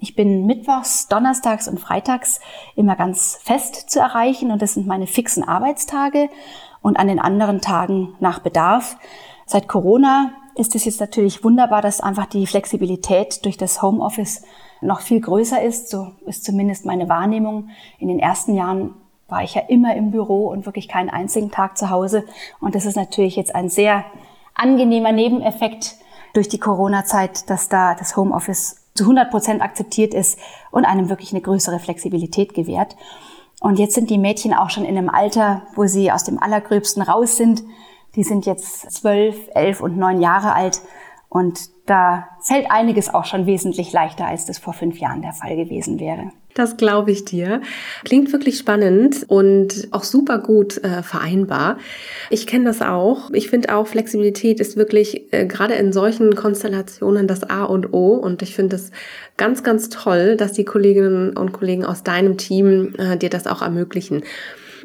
Ich 0.00 0.14
bin 0.14 0.46
mittwochs, 0.46 1.08
donnerstags 1.08 1.68
und 1.68 1.80
freitags 1.80 2.40
immer 2.74 2.96
ganz 2.96 3.38
fest 3.42 3.90
zu 3.90 3.98
erreichen 3.98 4.50
und 4.50 4.60
das 4.60 4.74
sind 4.74 4.86
meine 4.86 5.06
fixen 5.06 5.42
Arbeitstage 5.42 6.28
und 6.86 7.00
an 7.00 7.08
den 7.08 7.18
anderen 7.18 7.60
Tagen 7.60 8.14
nach 8.20 8.38
Bedarf. 8.38 8.96
Seit 9.44 9.66
Corona 9.66 10.30
ist 10.54 10.76
es 10.76 10.84
jetzt 10.84 11.00
natürlich 11.00 11.42
wunderbar, 11.42 11.82
dass 11.82 12.00
einfach 12.00 12.26
die 12.26 12.46
Flexibilität 12.46 13.44
durch 13.44 13.56
das 13.56 13.82
Homeoffice 13.82 14.44
noch 14.80 15.00
viel 15.00 15.20
größer 15.20 15.60
ist. 15.60 15.90
So 15.90 16.12
ist 16.26 16.44
zumindest 16.44 16.86
meine 16.86 17.08
Wahrnehmung. 17.08 17.70
In 17.98 18.06
den 18.06 18.20
ersten 18.20 18.54
Jahren 18.54 18.94
war 19.26 19.42
ich 19.42 19.56
ja 19.56 19.62
immer 19.62 19.96
im 19.96 20.12
Büro 20.12 20.46
und 20.46 20.64
wirklich 20.64 20.86
keinen 20.86 21.10
einzigen 21.10 21.50
Tag 21.50 21.76
zu 21.76 21.90
Hause. 21.90 22.24
Und 22.60 22.76
das 22.76 22.84
ist 22.84 22.94
natürlich 22.94 23.34
jetzt 23.34 23.56
ein 23.56 23.68
sehr 23.68 24.04
angenehmer 24.54 25.10
Nebeneffekt 25.10 25.96
durch 26.34 26.48
die 26.48 26.60
Corona-Zeit, 26.60 27.50
dass 27.50 27.68
da 27.68 27.96
das 27.96 28.16
Homeoffice 28.16 28.76
zu 28.94 29.02
100 29.02 29.28
Prozent 29.32 29.60
akzeptiert 29.60 30.14
ist 30.14 30.38
und 30.70 30.84
einem 30.84 31.08
wirklich 31.08 31.32
eine 31.32 31.40
größere 31.42 31.80
Flexibilität 31.80 32.54
gewährt. 32.54 32.94
Und 33.60 33.78
jetzt 33.78 33.94
sind 33.94 34.10
die 34.10 34.18
Mädchen 34.18 34.54
auch 34.54 34.70
schon 34.70 34.84
in 34.84 34.96
einem 34.96 35.08
Alter, 35.08 35.62
wo 35.74 35.86
sie 35.86 36.12
aus 36.12 36.24
dem 36.24 36.40
Allergröbsten 36.42 37.02
raus 37.02 37.36
sind. 37.36 37.62
Die 38.14 38.22
sind 38.22 38.46
jetzt 38.46 38.90
zwölf, 38.92 39.36
elf 39.54 39.80
und 39.80 39.96
neun 39.96 40.20
Jahre 40.20 40.54
alt. 40.54 40.82
Und 41.28 41.70
da 41.86 42.28
fällt 42.40 42.70
einiges 42.70 43.12
auch 43.12 43.24
schon 43.24 43.46
wesentlich 43.46 43.92
leichter, 43.92 44.26
als 44.26 44.46
das 44.46 44.58
vor 44.58 44.72
fünf 44.72 44.98
Jahren 44.98 45.22
der 45.22 45.32
Fall 45.32 45.56
gewesen 45.56 45.98
wäre. 45.98 46.32
Das 46.56 46.78
glaube 46.78 47.10
ich 47.10 47.26
dir. 47.26 47.60
Klingt 48.06 48.32
wirklich 48.32 48.56
spannend 48.56 49.26
und 49.28 49.88
auch 49.90 50.04
super 50.04 50.38
gut 50.38 50.82
äh, 50.82 51.02
vereinbar. 51.02 51.76
Ich 52.30 52.46
kenne 52.46 52.64
das 52.64 52.80
auch. 52.80 53.30
Ich 53.34 53.50
finde 53.50 53.76
auch, 53.76 53.86
Flexibilität 53.86 54.58
ist 54.58 54.78
wirklich 54.78 55.30
äh, 55.34 55.44
gerade 55.44 55.74
in 55.74 55.92
solchen 55.92 56.34
Konstellationen 56.34 57.26
das 57.26 57.44
A 57.44 57.64
und 57.64 57.92
O. 57.92 58.14
Und 58.14 58.40
ich 58.40 58.54
finde 58.54 58.76
es 58.76 58.90
ganz, 59.36 59.62
ganz 59.64 59.90
toll, 59.90 60.38
dass 60.38 60.54
die 60.54 60.64
Kolleginnen 60.64 61.36
und 61.36 61.52
Kollegen 61.52 61.84
aus 61.84 62.04
deinem 62.04 62.38
Team 62.38 62.94
äh, 62.96 63.18
dir 63.18 63.28
das 63.28 63.46
auch 63.46 63.60
ermöglichen. 63.60 64.22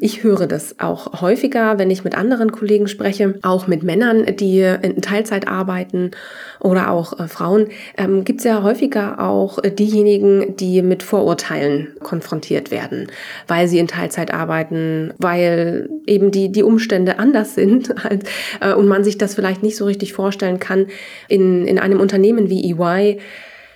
Ich 0.04 0.24
höre 0.24 0.48
das 0.48 0.80
auch 0.80 1.20
häufiger, 1.20 1.78
wenn 1.78 1.88
ich 1.88 2.02
mit 2.02 2.18
anderen 2.18 2.50
Kollegen 2.50 2.88
spreche, 2.88 3.38
auch 3.42 3.68
mit 3.68 3.84
Männern, 3.84 4.26
die 4.34 4.58
in 4.58 5.00
Teilzeit 5.00 5.46
arbeiten 5.46 6.10
oder 6.58 6.90
auch 6.90 7.20
äh, 7.20 7.28
Frauen. 7.28 7.68
Ähm, 7.96 8.24
Gibt 8.24 8.40
es 8.40 8.44
ja 8.44 8.64
häufiger 8.64 9.20
auch 9.20 9.62
äh, 9.62 9.70
diejenigen, 9.70 10.56
die 10.56 10.82
mit 10.82 11.04
Vorurteilen 11.04 11.94
konfrontiert 12.00 12.72
werden, 12.72 13.12
weil 13.46 13.68
sie 13.68 13.78
in 13.78 13.86
Teilzeit 13.86 14.34
arbeiten, 14.34 15.14
weil 15.18 15.88
eben 16.08 16.32
die, 16.32 16.50
die 16.50 16.64
Umstände 16.64 17.20
anders 17.20 17.54
sind 17.54 18.04
als, 18.04 18.24
äh, 18.60 18.74
und 18.74 18.88
man 18.88 19.04
sich 19.04 19.18
das 19.18 19.36
vielleicht 19.36 19.62
nicht 19.62 19.76
so 19.76 19.84
richtig 19.84 20.14
vorstellen 20.14 20.58
kann 20.58 20.86
in, 21.28 21.64
in 21.68 21.78
einem 21.78 22.00
Unternehmen 22.00 22.50
wie 22.50 22.72
EY 22.72 23.20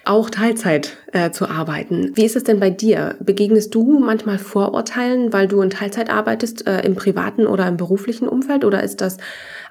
auch 0.06 0.30
Teilzeit 0.30 0.96
äh, 1.12 1.30
zu 1.30 1.48
arbeiten. 1.48 2.12
Wie 2.14 2.25
ist 2.25 2.36
es 2.36 2.44
denn 2.44 2.60
bei 2.60 2.70
dir? 2.70 3.16
Begegnest 3.20 3.75
du 3.75 3.98
manchmal 3.98 4.38
Vorurteilen, 4.38 5.32
weil 5.32 5.48
du 5.48 5.60
in 5.60 5.70
Teilzeit 5.70 6.10
arbeitest, 6.10 6.66
äh, 6.66 6.80
im 6.82 6.94
privaten 6.94 7.46
oder 7.46 7.66
im 7.66 7.76
beruflichen 7.76 8.28
Umfeld 8.28 8.64
oder 8.64 8.82
ist 8.82 9.00
das 9.00 9.18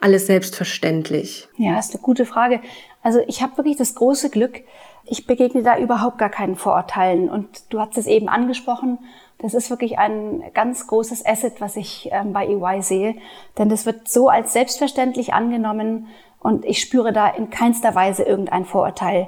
alles 0.01 0.27
selbstverständlich? 0.27 1.47
Ja, 1.57 1.79
ist 1.79 1.93
eine 1.93 2.01
gute 2.01 2.25
Frage. 2.25 2.59
Also 3.01 3.19
ich 3.27 3.41
habe 3.41 3.57
wirklich 3.57 3.77
das 3.77 3.95
große 3.95 4.29
Glück, 4.29 4.61
ich 5.05 5.25
begegne 5.25 5.63
da 5.63 5.77
überhaupt 5.77 6.17
gar 6.17 6.29
keinen 6.29 6.55
Vorurteilen. 6.55 7.29
Und 7.29 7.47
du 7.69 7.79
hast 7.79 7.97
es 7.97 8.07
eben 8.07 8.27
angesprochen, 8.27 8.99
das 9.37 9.53
ist 9.53 9.69
wirklich 9.69 9.99
ein 9.99 10.43
ganz 10.53 10.87
großes 10.87 11.25
Asset, 11.25 11.59
was 11.59 11.75
ich 11.75 12.09
ähm, 12.11 12.33
bei 12.33 12.47
EY 12.47 12.81
sehe. 12.81 13.15
Denn 13.57 13.69
das 13.69 13.85
wird 13.85 14.07
so 14.07 14.27
als 14.27 14.53
selbstverständlich 14.53 15.33
angenommen 15.33 16.07
und 16.39 16.65
ich 16.65 16.79
spüre 16.79 17.11
da 17.13 17.27
in 17.27 17.49
keinster 17.49 17.95
Weise 17.95 18.23
irgendein 18.23 18.65
Vorurteil. 18.65 19.27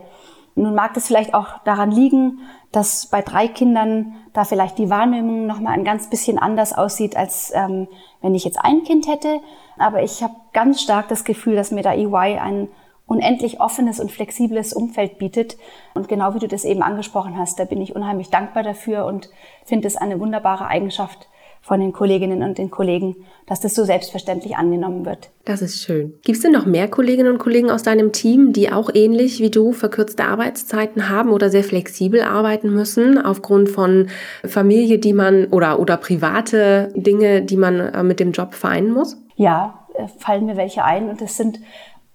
Nun 0.57 0.73
mag 0.73 0.95
das 0.95 1.05
vielleicht 1.05 1.35
auch 1.35 1.59
daran 1.65 1.91
liegen, 1.91 2.39
dass 2.71 3.05
bei 3.05 3.21
drei 3.21 3.47
Kindern 3.47 4.15
da 4.33 4.43
vielleicht 4.43 4.79
die 4.79 4.89
Wahrnehmung 4.89 5.45
noch 5.45 5.59
mal 5.59 5.71
ein 5.71 5.83
ganz 5.83 6.09
bisschen 6.09 6.39
anders 6.39 6.73
aussieht, 6.73 7.15
als 7.15 7.51
ähm, 7.53 7.87
wenn 8.21 8.33
ich 8.33 8.43
jetzt 8.43 8.59
ein 8.59 8.83
Kind 8.83 9.07
hätte. 9.07 9.39
Aber 9.77 10.01
ich 10.01 10.23
habe 10.23 10.33
ganz 10.53 10.81
stark 10.81 11.09
das 11.09 11.23
Gefühl, 11.23 11.55
dass 11.55 11.69
mir 11.69 11.83
da 11.83 11.93
EY 11.93 12.39
ein 12.39 12.69
unendlich 13.05 13.61
offenes 13.61 13.99
und 13.99 14.11
flexibles 14.11 14.73
Umfeld 14.73 15.19
bietet. 15.19 15.57
Und 15.93 16.09
genau 16.09 16.33
wie 16.33 16.39
du 16.39 16.47
das 16.47 16.65
eben 16.65 16.81
angesprochen 16.81 17.37
hast, 17.37 17.59
da 17.59 17.65
bin 17.65 17.79
ich 17.79 17.95
unheimlich 17.95 18.31
dankbar 18.31 18.63
dafür 18.63 19.05
und 19.05 19.29
finde 19.63 19.87
es 19.87 19.95
eine 19.95 20.19
wunderbare 20.19 20.65
Eigenschaft, 20.65 21.29
von 21.61 21.79
den 21.79 21.93
Kolleginnen 21.93 22.43
und 22.43 22.57
den 22.57 22.71
Kollegen, 22.71 23.15
dass 23.45 23.59
das 23.59 23.75
so 23.75 23.83
selbstverständlich 23.83 24.55
angenommen 24.55 25.05
wird. 25.05 25.29
Das 25.45 25.61
ist 25.61 25.81
schön. 25.81 26.13
Gibt 26.23 26.37
es 26.37 26.41
denn 26.41 26.51
noch 26.51 26.65
mehr 26.65 26.87
Kolleginnen 26.87 27.31
und 27.31 27.39
Kollegen 27.39 27.71
aus 27.71 27.83
deinem 27.83 28.11
Team, 28.11 28.53
die 28.53 28.71
auch 28.71 28.89
ähnlich 28.93 29.39
wie 29.39 29.49
du 29.49 29.71
verkürzte 29.71 30.25
Arbeitszeiten 30.25 31.09
haben 31.09 31.31
oder 31.31 31.49
sehr 31.49 31.63
flexibel 31.63 32.21
arbeiten 32.21 32.73
müssen 32.73 33.17
aufgrund 33.17 33.69
von 33.69 34.07
Familie, 34.45 34.99
die 34.99 35.13
man 35.13 35.45
oder, 35.47 35.79
oder 35.79 35.97
private 35.97 36.91
Dinge, 36.95 37.41
die 37.41 37.57
man 37.57 37.79
äh, 37.79 38.03
mit 38.03 38.19
dem 38.19 38.31
Job 38.31 38.53
vereinen 38.53 38.91
muss? 38.91 39.17
Ja, 39.35 39.87
äh, 39.95 40.07
fallen 40.19 40.45
mir 40.45 40.57
welche 40.57 40.83
ein 40.83 41.09
und 41.09 41.21
das 41.21 41.37
sind 41.37 41.59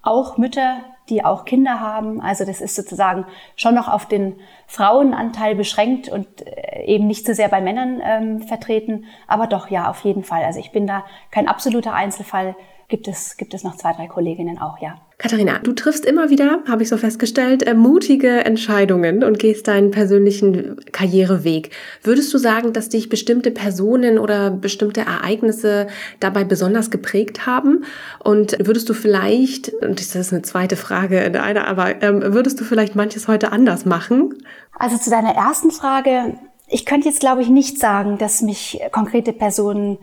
auch 0.02 0.36
Mütter, 0.36 0.80
die 1.08 1.24
auch 1.24 1.44
Kinder 1.44 1.80
haben. 1.80 2.20
Also 2.20 2.44
das 2.44 2.60
ist 2.60 2.74
sozusagen 2.74 3.26
schon 3.56 3.74
noch 3.74 3.88
auf 3.88 4.06
den 4.06 4.38
Frauenanteil 4.66 5.54
beschränkt 5.54 6.08
und 6.08 6.46
äh, 6.46 6.84
eben 6.84 7.06
nicht 7.06 7.26
so 7.26 7.32
sehr 7.32 7.48
bei 7.48 7.60
Männern 7.60 8.00
ähm, 8.04 8.42
vertreten. 8.42 9.04
Aber 9.26 9.46
doch, 9.46 9.68
ja, 9.68 9.90
auf 9.90 10.04
jeden 10.04 10.24
Fall. 10.24 10.44
Also 10.44 10.60
ich 10.60 10.72
bin 10.72 10.86
da 10.86 11.04
kein 11.30 11.48
absoluter 11.48 11.92
Einzelfall. 11.92 12.54
Gibt 12.88 13.08
es, 13.08 13.36
gibt 13.36 13.54
es 13.54 13.64
noch 13.64 13.76
zwei, 13.76 13.92
drei 13.92 14.06
Kolleginnen 14.06 14.58
auch, 14.58 14.78
ja. 14.80 14.96
Katharina, 15.22 15.58
du 15.58 15.72
triffst 15.72 16.04
immer 16.04 16.30
wieder, 16.30 16.64
habe 16.68 16.82
ich 16.82 16.88
so 16.88 16.96
festgestellt, 16.96 17.62
äh, 17.62 17.74
mutige 17.74 18.44
Entscheidungen 18.44 19.22
und 19.22 19.38
gehst 19.38 19.68
deinen 19.68 19.92
persönlichen 19.92 20.76
Karriereweg. 20.90 21.70
Würdest 22.02 22.34
du 22.34 22.38
sagen, 22.38 22.72
dass 22.72 22.88
dich 22.88 23.08
bestimmte 23.08 23.52
Personen 23.52 24.18
oder 24.18 24.50
bestimmte 24.50 25.02
Ereignisse 25.02 25.86
dabei 26.18 26.42
besonders 26.42 26.90
geprägt 26.90 27.46
haben? 27.46 27.84
Und 28.18 28.56
würdest 28.66 28.88
du 28.88 28.94
vielleicht, 28.94 29.72
und 29.74 30.00
das 30.00 30.14
ist 30.16 30.32
eine 30.32 30.42
zweite 30.42 30.74
Frage 30.74 31.20
in 31.20 31.36
einer, 31.36 31.68
aber 31.68 32.02
ähm, 32.02 32.34
würdest 32.34 32.60
du 32.60 32.64
vielleicht 32.64 32.96
manches 32.96 33.28
heute 33.28 33.52
anders 33.52 33.84
machen? 33.84 34.34
Also 34.76 34.98
zu 34.98 35.08
deiner 35.08 35.36
ersten 35.36 35.70
Frage, 35.70 36.36
ich 36.66 36.84
könnte 36.84 37.08
jetzt 37.08 37.20
glaube 37.20 37.42
ich 37.42 37.48
nicht 37.48 37.78
sagen, 37.78 38.18
dass 38.18 38.42
mich 38.42 38.80
konkrete 38.90 39.32
Personen 39.32 39.98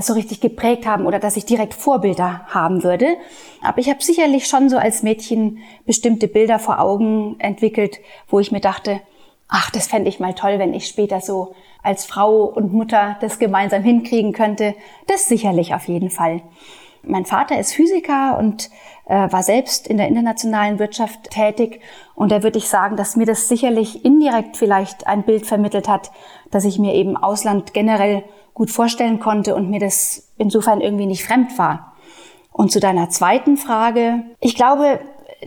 so 0.00 0.14
richtig 0.14 0.40
geprägt 0.40 0.86
haben 0.86 1.06
oder 1.06 1.18
dass 1.18 1.36
ich 1.36 1.44
direkt 1.44 1.74
Vorbilder 1.74 2.42
haben 2.48 2.82
würde. 2.82 3.16
Aber 3.62 3.78
ich 3.78 3.88
habe 3.88 4.02
sicherlich 4.02 4.46
schon 4.46 4.68
so 4.68 4.78
als 4.78 5.02
Mädchen 5.02 5.58
bestimmte 5.84 6.28
Bilder 6.28 6.58
vor 6.58 6.80
Augen 6.80 7.36
entwickelt, 7.38 7.98
wo 8.28 8.40
ich 8.40 8.52
mir 8.52 8.60
dachte, 8.60 9.00
ach, 9.48 9.70
das 9.70 9.86
fände 9.86 10.08
ich 10.08 10.20
mal 10.20 10.34
toll, 10.34 10.58
wenn 10.58 10.74
ich 10.74 10.86
später 10.86 11.20
so 11.20 11.54
als 11.82 12.04
Frau 12.04 12.44
und 12.44 12.72
Mutter 12.72 13.16
das 13.20 13.38
gemeinsam 13.38 13.82
hinkriegen 13.82 14.32
könnte. 14.32 14.74
Das 15.06 15.26
sicherlich 15.26 15.74
auf 15.74 15.86
jeden 15.86 16.10
Fall. 16.10 16.42
Mein 17.02 17.24
Vater 17.24 17.58
ist 17.58 17.72
Physiker 17.72 18.36
und 18.36 18.68
äh, 19.06 19.30
war 19.30 19.44
selbst 19.44 19.86
in 19.86 19.96
der 19.96 20.08
internationalen 20.08 20.80
Wirtschaft 20.80 21.30
tätig. 21.30 21.80
Und 22.16 22.32
da 22.32 22.42
würde 22.42 22.58
ich 22.58 22.68
sagen, 22.68 22.96
dass 22.96 23.14
mir 23.14 23.26
das 23.26 23.46
sicherlich 23.46 24.04
indirekt 24.04 24.56
vielleicht 24.56 25.06
ein 25.06 25.22
Bild 25.22 25.46
vermittelt 25.46 25.86
hat, 25.86 26.10
dass 26.50 26.64
ich 26.64 26.80
mir 26.80 26.94
eben 26.94 27.16
Ausland 27.16 27.72
generell 27.72 28.24
gut 28.56 28.70
vorstellen 28.70 29.20
konnte 29.20 29.54
und 29.54 29.68
mir 29.68 29.80
das 29.80 30.32
insofern 30.38 30.80
irgendwie 30.80 31.04
nicht 31.04 31.24
fremd 31.24 31.58
war. 31.58 31.92
Und 32.50 32.72
zu 32.72 32.80
deiner 32.80 33.10
zweiten 33.10 33.58
Frage, 33.58 34.24
ich 34.40 34.54
glaube, 34.54 34.98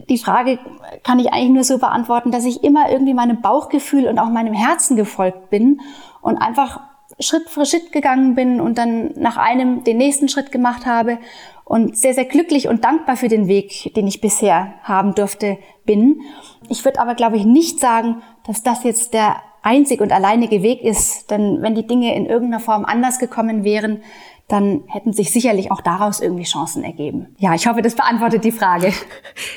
die 0.09 0.19
Frage 0.19 0.59
kann 1.03 1.17
ich 1.17 1.33
eigentlich 1.33 1.49
nur 1.49 1.63
so 1.63 1.79
beantworten, 1.79 2.29
dass 2.29 2.45
ich 2.45 2.63
immer 2.63 2.91
irgendwie 2.91 3.15
meinem 3.15 3.41
Bauchgefühl 3.41 4.05
und 4.05 4.19
auch 4.19 4.29
meinem 4.29 4.53
Herzen 4.53 4.95
gefolgt 4.95 5.49
bin 5.49 5.81
und 6.21 6.37
einfach 6.37 6.81
Schritt 7.19 7.49
für 7.49 7.65
Schritt 7.65 7.91
gegangen 7.91 8.35
bin 8.35 8.61
und 8.61 8.77
dann 8.77 9.13
nach 9.15 9.37
einem 9.37 9.83
den 9.83 9.97
nächsten 9.97 10.29
Schritt 10.29 10.51
gemacht 10.51 10.85
habe 10.85 11.17
und 11.65 11.97
sehr, 11.97 12.13
sehr 12.13 12.25
glücklich 12.25 12.67
und 12.67 12.83
dankbar 12.83 13.17
für 13.17 13.27
den 13.27 13.47
Weg, 13.47 13.91
den 13.95 14.05
ich 14.05 14.21
bisher 14.21 14.75
haben 14.83 15.15
durfte, 15.15 15.57
bin. 15.83 16.21
Ich 16.69 16.85
würde 16.85 17.01
aber, 17.01 17.15
glaube 17.15 17.37
ich, 17.37 17.45
nicht 17.45 17.79
sagen, 17.79 18.21
dass 18.45 18.61
das 18.61 18.83
jetzt 18.83 19.15
der 19.15 19.37
einzig 19.61 20.01
und 20.01 20.11
alleinige 20.11 20.61
Weg 20.63 20.81
ist. 20.81 21.29
Denn 21.31 21.61
wenn 21.61 21.75
die 21.75 21.87
Dinge 21.87 22.15
in 22.15 22.25
irgendeiner 22.25 22.59
Form 22.59 22.85
anders 22.85 23.19
gekommen 23.19 23.63
wären, 23.63 24.03
dann 24.49 24.83
hätten 24.87 25.13
sich 25.13 25.31
sicherlich 25.31 25.71
auch 25.71 25.81
daraus 25.81 26.19
irgendwie 26.19 26.43
Chancen 26.43 26.83
ergeben. 26.83 27.27
Ja, 27.37 27.53
ich 27.53 27.67
hoffe, 27.67 27.81
das 27.81 27.95
beantwortet 27.95 28.43
die 28.43 28.51
Frage. 28.51 28.93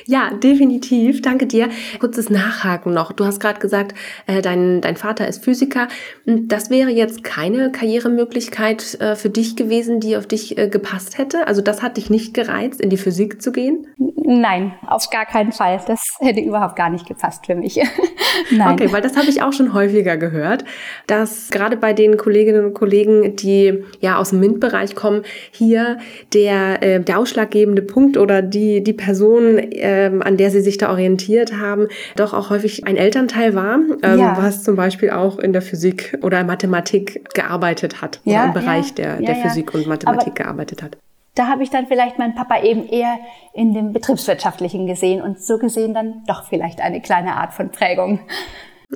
Ja, 0.07 0.31
definitiv. 0.35 1.23
Danke 1.23 1.47
dir. 1.47 1.69
Kurzes 1.99 2.29
Nachhaken 2.29 2.93
noch. 2.93 3.13
Du 3.13 3.25
hast 3.25 3.41
gerade 3.41 3.61
gesagt, 3.61 3.97
äh, 4.27 4.43
dein, 4.43 4.81
dein 4.81 4.97
Vater 4.97 5.27
ist 5.27 5.45
Physiker. 5.45 5.89
Das 6.27 6.71
wäre 6.71 6.91
jetzt 6.91 7.25
keine 7.25 7.71
Karrieremöglichkeit 7.71 9.01
äh, 9.01 9.17
für 9.17 9.31
dich 9.31 9.57
gewesen, 9.57 10.01
die 10.01 10.17
auf 10.17 10.27
dich 10.27 10.59
äh, 10.59 10.69
gepasst 10.69 11.19
hätte? 11.19 11.47
Also 11.47 11.63
das 11.63 11.83
hat 11.83 11.97
dich 11.97 12.11
nicht 12.11 12.35
gereizt, 12.35 12.81
in 12.81 12.91
die 12.91 12.97
Physik 12.97 13.41
zu 13.41 13.53
gehen? 13.53 13.87
Nein, 14.25 14.75
auf 14.87 15.09
gar 15.11 15.27
keinen 15.27 15.53
Fall. 15.53 15.81
Das 15.87 16.01
hätte 16.21 16.41
überhaupt 16.41 16.77
gar 16.77 16.91
nicht 16.91 17.07
gepasst 17.07 17.47
für 17.47 17.55
mich. 17.55 17.81
Nein. 18.51 18.73
Okay, 18.73 18.93
weil 18.93 19.03
das 19.03 19.17
habe 19.17 19.29
ich 19.29 19.43
auch 19.43 19.53
schon 19.53 19.75
häufiger 19.75 20.17
gehört, 20.17 20.65
dass 21.07 21.51
gerade 21.51 21.77
bei 21.77 21.93
den 21.93 22.17
Kolleginnen 22.17 22.65
und 22.65 22.75
Kollegen, 22.75 23.37
die 23.37 23.85
ja 24.01 24.19
aus 24.19 24.31
dem 24.31 24.41
MINT-Bereich 24.41 24.82
Bereich 24.83 24.95
kommen, 24.95 25.23
hier 25.51 25.99
der, 26.35 26.83
äh, 26.83 27.01
der 27.01 27.19
ausschlaggebende 27.19 27.83
Punkt 27.83 28.17
oder 28.17 28.43
die, 28.43 28.83
die 28.83 28.93
Person, 28.93 29.59
ähm, 29.73 30.23
an 30.23 30.37
der 30.37 30.51
sie 30.51 30.61
sich 30.61 30.79
da 30.79 30.91
orientiert 30.91 31.59
haben, 31.59 31.89
doch 32.17 32.35
auch 32.35 32.51
häufig 32.51 32.87
ein 32.87 32.97
Elternteil 32.97 33.55
war, 33.55 33.79
ähm, 34.03 34.19
ja. 34.19 34.37
was 34.37 34.65
zum 34.65 34.77
Beispiel 34.77 35.11
auch 35.11 35.39
in 35.39 35.53
der 35.53 35.63
Physik 35.63 36.19
oder 36.23 36.45
Mathematik 36.45 37.35
gearbeitet 37.35 38.03
hat, 38.03 38.21
ja, 38.25 38.47
im 38.47 38.53
Bereich 38.53 38.89
ja, 38.91 38.95
der, 38.95 39.17
der 39.17 39.37
Physik 39.37 39.75
und 39.75 39.87
Mathematik 39.87 40.29
Aber 40.29 40.45
gearbeitet 40.45 40.83
hat. 40.83 40.97
Da 41.35 41.49
habe 41.49 41.63
ich 41.63 41.71
dann 41.71 41.87
vielleicht 41.87 42.19
meinen 42.19 42.35
Papa 42.35 42.61
eben 42.63 42.87
eher 42.87 43.19
in 43.55 43.73
dem 43.73 43.95
Betriebswirtschaftlichen 43.95 44.87
gesehen 44.87 45.23
und 45.23 45.41
so 45.41 45.57
gesehen 45.57 45.95
dann 45.95 46.25
doch 46.27 46.45
vielleicht 46.45 46.81
eine 46.83 47.01
kleine 47.01 47.37
Art 47.37 47.55
von 47.55 47.71
Prägung. 47.71 48.21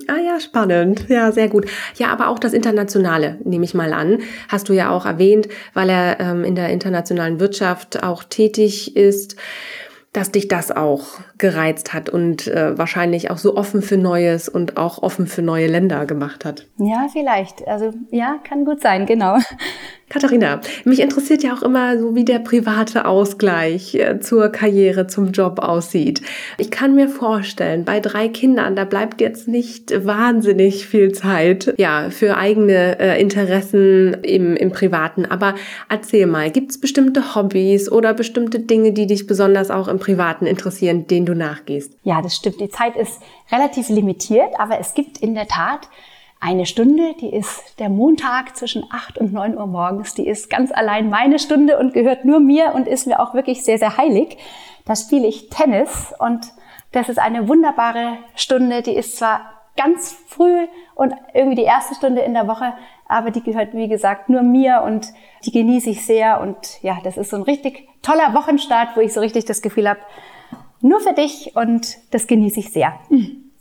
Ah 0.08 0.18
ja, 0.18 0.40
spannend. 0.40 1.08
Ja, 1.08 1.32
sehr 1.32 1.48
gut. 1.48 1.66
Ja, 1.96 2.08
aber 2.08 2.28
auch 2.28 2.38
das 2.38 2.52
Internationale, 2.52 3.38
nehme 3.44 3.64
ich 3.64 3.74
mal 3.74 3.92
an, 3.92 4.18
hast 4.48 4.68
du 4.68 4.72
ja 4.72 4.90
auch 4.90 5.06
erwähnt, 5.06 5.48
weil 5.74 5.88
er 5.88 6.20
ähm, 6.20 6.44
in 6.44 6.54
der 6.54 6.68
internationalen 6.68 7.40
Wirtschaft 7.40 8.02
auch 8.02 8.22
tätig 8.24 8.96
ist, 8.96 9.36
dass 10.12 10.30
dich 10.30 10.48
das 10.48 10.70
auch 10.70 11.18
gereizt 11.38 11.92
hat 11.92 12.08
und 12.08 12.46
äh, 12.46 12.78
wahrscheinlich 12.78 13.30
auch 13.30 13.38
so 13.38 13.56
offen 13.56 13.82
für 13.82 13.96
Neues 13.96 14.48
und 14.48 14.76
auch 14.76 15.02
offen 15.02 15.26
für 15.26 15.42
neue 15.42 15.66
Länder 15.66 16.06
gemacht 16.06 16.44
hat. 16.44 16.66
Ja, 16.78 17.06
vielleicht. 17.12 17.66
Also 17.68 17.92
ja, 18.10 18.38
kann 18.42 18.64
gut 18.64 18.80
sein, 18.80 19.06
genau. 19.06 19.38
Katharina, 20.08 20.60
mich 20.84 21.00
interessiert 21.00 21.42
ja 21.42 21.52
auch 21.52 21.62
immer 21.62 21.98
so, 21.98 22.14
wie 22.14 22.24
der 22.24 22.38
private 22.38 23.06
Ausgleich 23.06 23.96
äh, 23.96 24.20
zur 24.20 24.50
Karriere, 24.50 25.08
zum 25.08 25.32
Job 25.32 25.58
aussieht. 25.58 26.22
Ich 26.58 26.70
kann 26.70 26.94
mir 26.94 27.08
vorstellen, 27.08 27.84
bei 27.84 27.98
drei 27.98 28.28
Kindern, 28.28 28.76
da 28.76 28.84
bleibt 28.84 29.20
jetzt 29.20 29.48
nicht 29.48 30.06
wahnsinnig 30.06 30.86
viel 30.86 31.10
Zeit, 31.10 31.74
ja, 31.76 32.10
für 32.10 32.36
eigene 32.36 33.00
äh, 33.00 33.20
Interessen 33.20 34.14
im, 34.22 34.54
im 34.54 34.70
Privaten. 34.70 35.26
Aber 35.26 35.56
erzähl 35.88 36.26
mal, 36.26 36.52
gibt 36.52 36.70
es 36.70 36.80
bestimmte 36.80 37.34
Hobbys 37.34 37.90
oder 37.90 38.14
bestimmte 38.14 38.60
Dinge, 38.60 38.92
die 38.92 39.08
dich 39.08 39.26
besonders 39.26 39.72
auch 39.72 39.88
im 39.88 39.98
Privaten 39.98 40.46
interessieren, 40.46 41.08
denen 41.08 41.25
du 41.26 41.34
nachgehst? 41.34 41.96
Ja, 42.02 42.22
das 42.22 42.36
stimmt. 42.36 42.60
Die 42.60 42.68
Zeit 42.68 42.96
ist 42.96 43.20
relativ 43.52 43.88
limitiert, 43.88 44.58
aber 44.58 44.78
es 44.78 44.94
gibt 44.94 45.18
in 45.18 45.34
der 45.34 45.46
Tat 45.46 45.88
eine 46.40 46.66
Stunde, 46.66 47.14
die 47.20 47.30
ist 47.32 47.78
der 47.78 47.88
Montag 47.88 48.56
zwischen 48.56 48.84
8 48.90 49.18
und 49.18 49.32
9 49.32 49.56
Uhr 49.56 49.66
morgens. 49.66 50.14
Die 50.14 50.26
ist 50.26 50.50
ganz 50.50 50.70
allein 50.70 51.08
meine 51.10 51.38
Stunde 51.38 51.78
und 51.78 51.94
gehört 51.94 52.24
nur 52.24 52.40
mir 52.40 52.72
und 52.74 52.86
ist 52.86 53.06
mir 53.06 53.20
auch 53.20 53.34
wirklich 53.34 53.64
sehr, 53.64 53.78
sehr 53.78 53.96
heilig. 53.96 54.36
Da 54.84 54.94
spiele 54.94 55.26
ich 55.26 55.48
Tennis 55.48 56.14
und 56.18 56.46
das 56.92 57.08
ist 57.08 57.18
eine 57.18 57.48
wunderbare 57.48 58.18
Stunde. 58.34 58.82
Die 58.82 58.94
ist 58.94 59.16
zwar 59.16 59.52
ganz 59.76 60.12
früh 60.28 60.66
und 60.94 61.14
irgendwie 61.34 61.56
die 61.56 61.62
erste 61.62 61.94
Stunde 61.94 62.22
in 62.22 62.34
der 62.34 62.48
Woche, 62.48 62.74
aber 63.08 63.30
die 63.30 63.42
gehört, 63.42 63.74
wie 63.74 63.88
gesagt, 63.88 64.28
nur 64.28 64.42
mir 64.42 64.82
und 64.84 65.12
die 65.44 65.52
genieße 65.52 65.90
ich 65.90 66.04
sehr. 66.04 66.40
Und 66.40 66.82
ja, 66.82 66.98
das 67.02 67.16
ist 67.16 67.30
so 67.30 67.36
ein 67.36 67.42
richtig 67.42 67.88
toller 68.02 68.34
Wochenstart, 68.34 68.96
wo 68.96 69.00
ich 69.00 69.12
so 69.12 69.20
richtig 69.20 69.44
das 69.44 69.62
Gefühl 69.62 69.88
habe, 69.88 70.00
nur 70.86 71.00
für 71.00 71.12
dich 71.12 71.52
und 71.54 71.98
das 72.10 72.26
genieße 72.26 72.60
ich 72.60 72.70
sehr. 72.70 72.94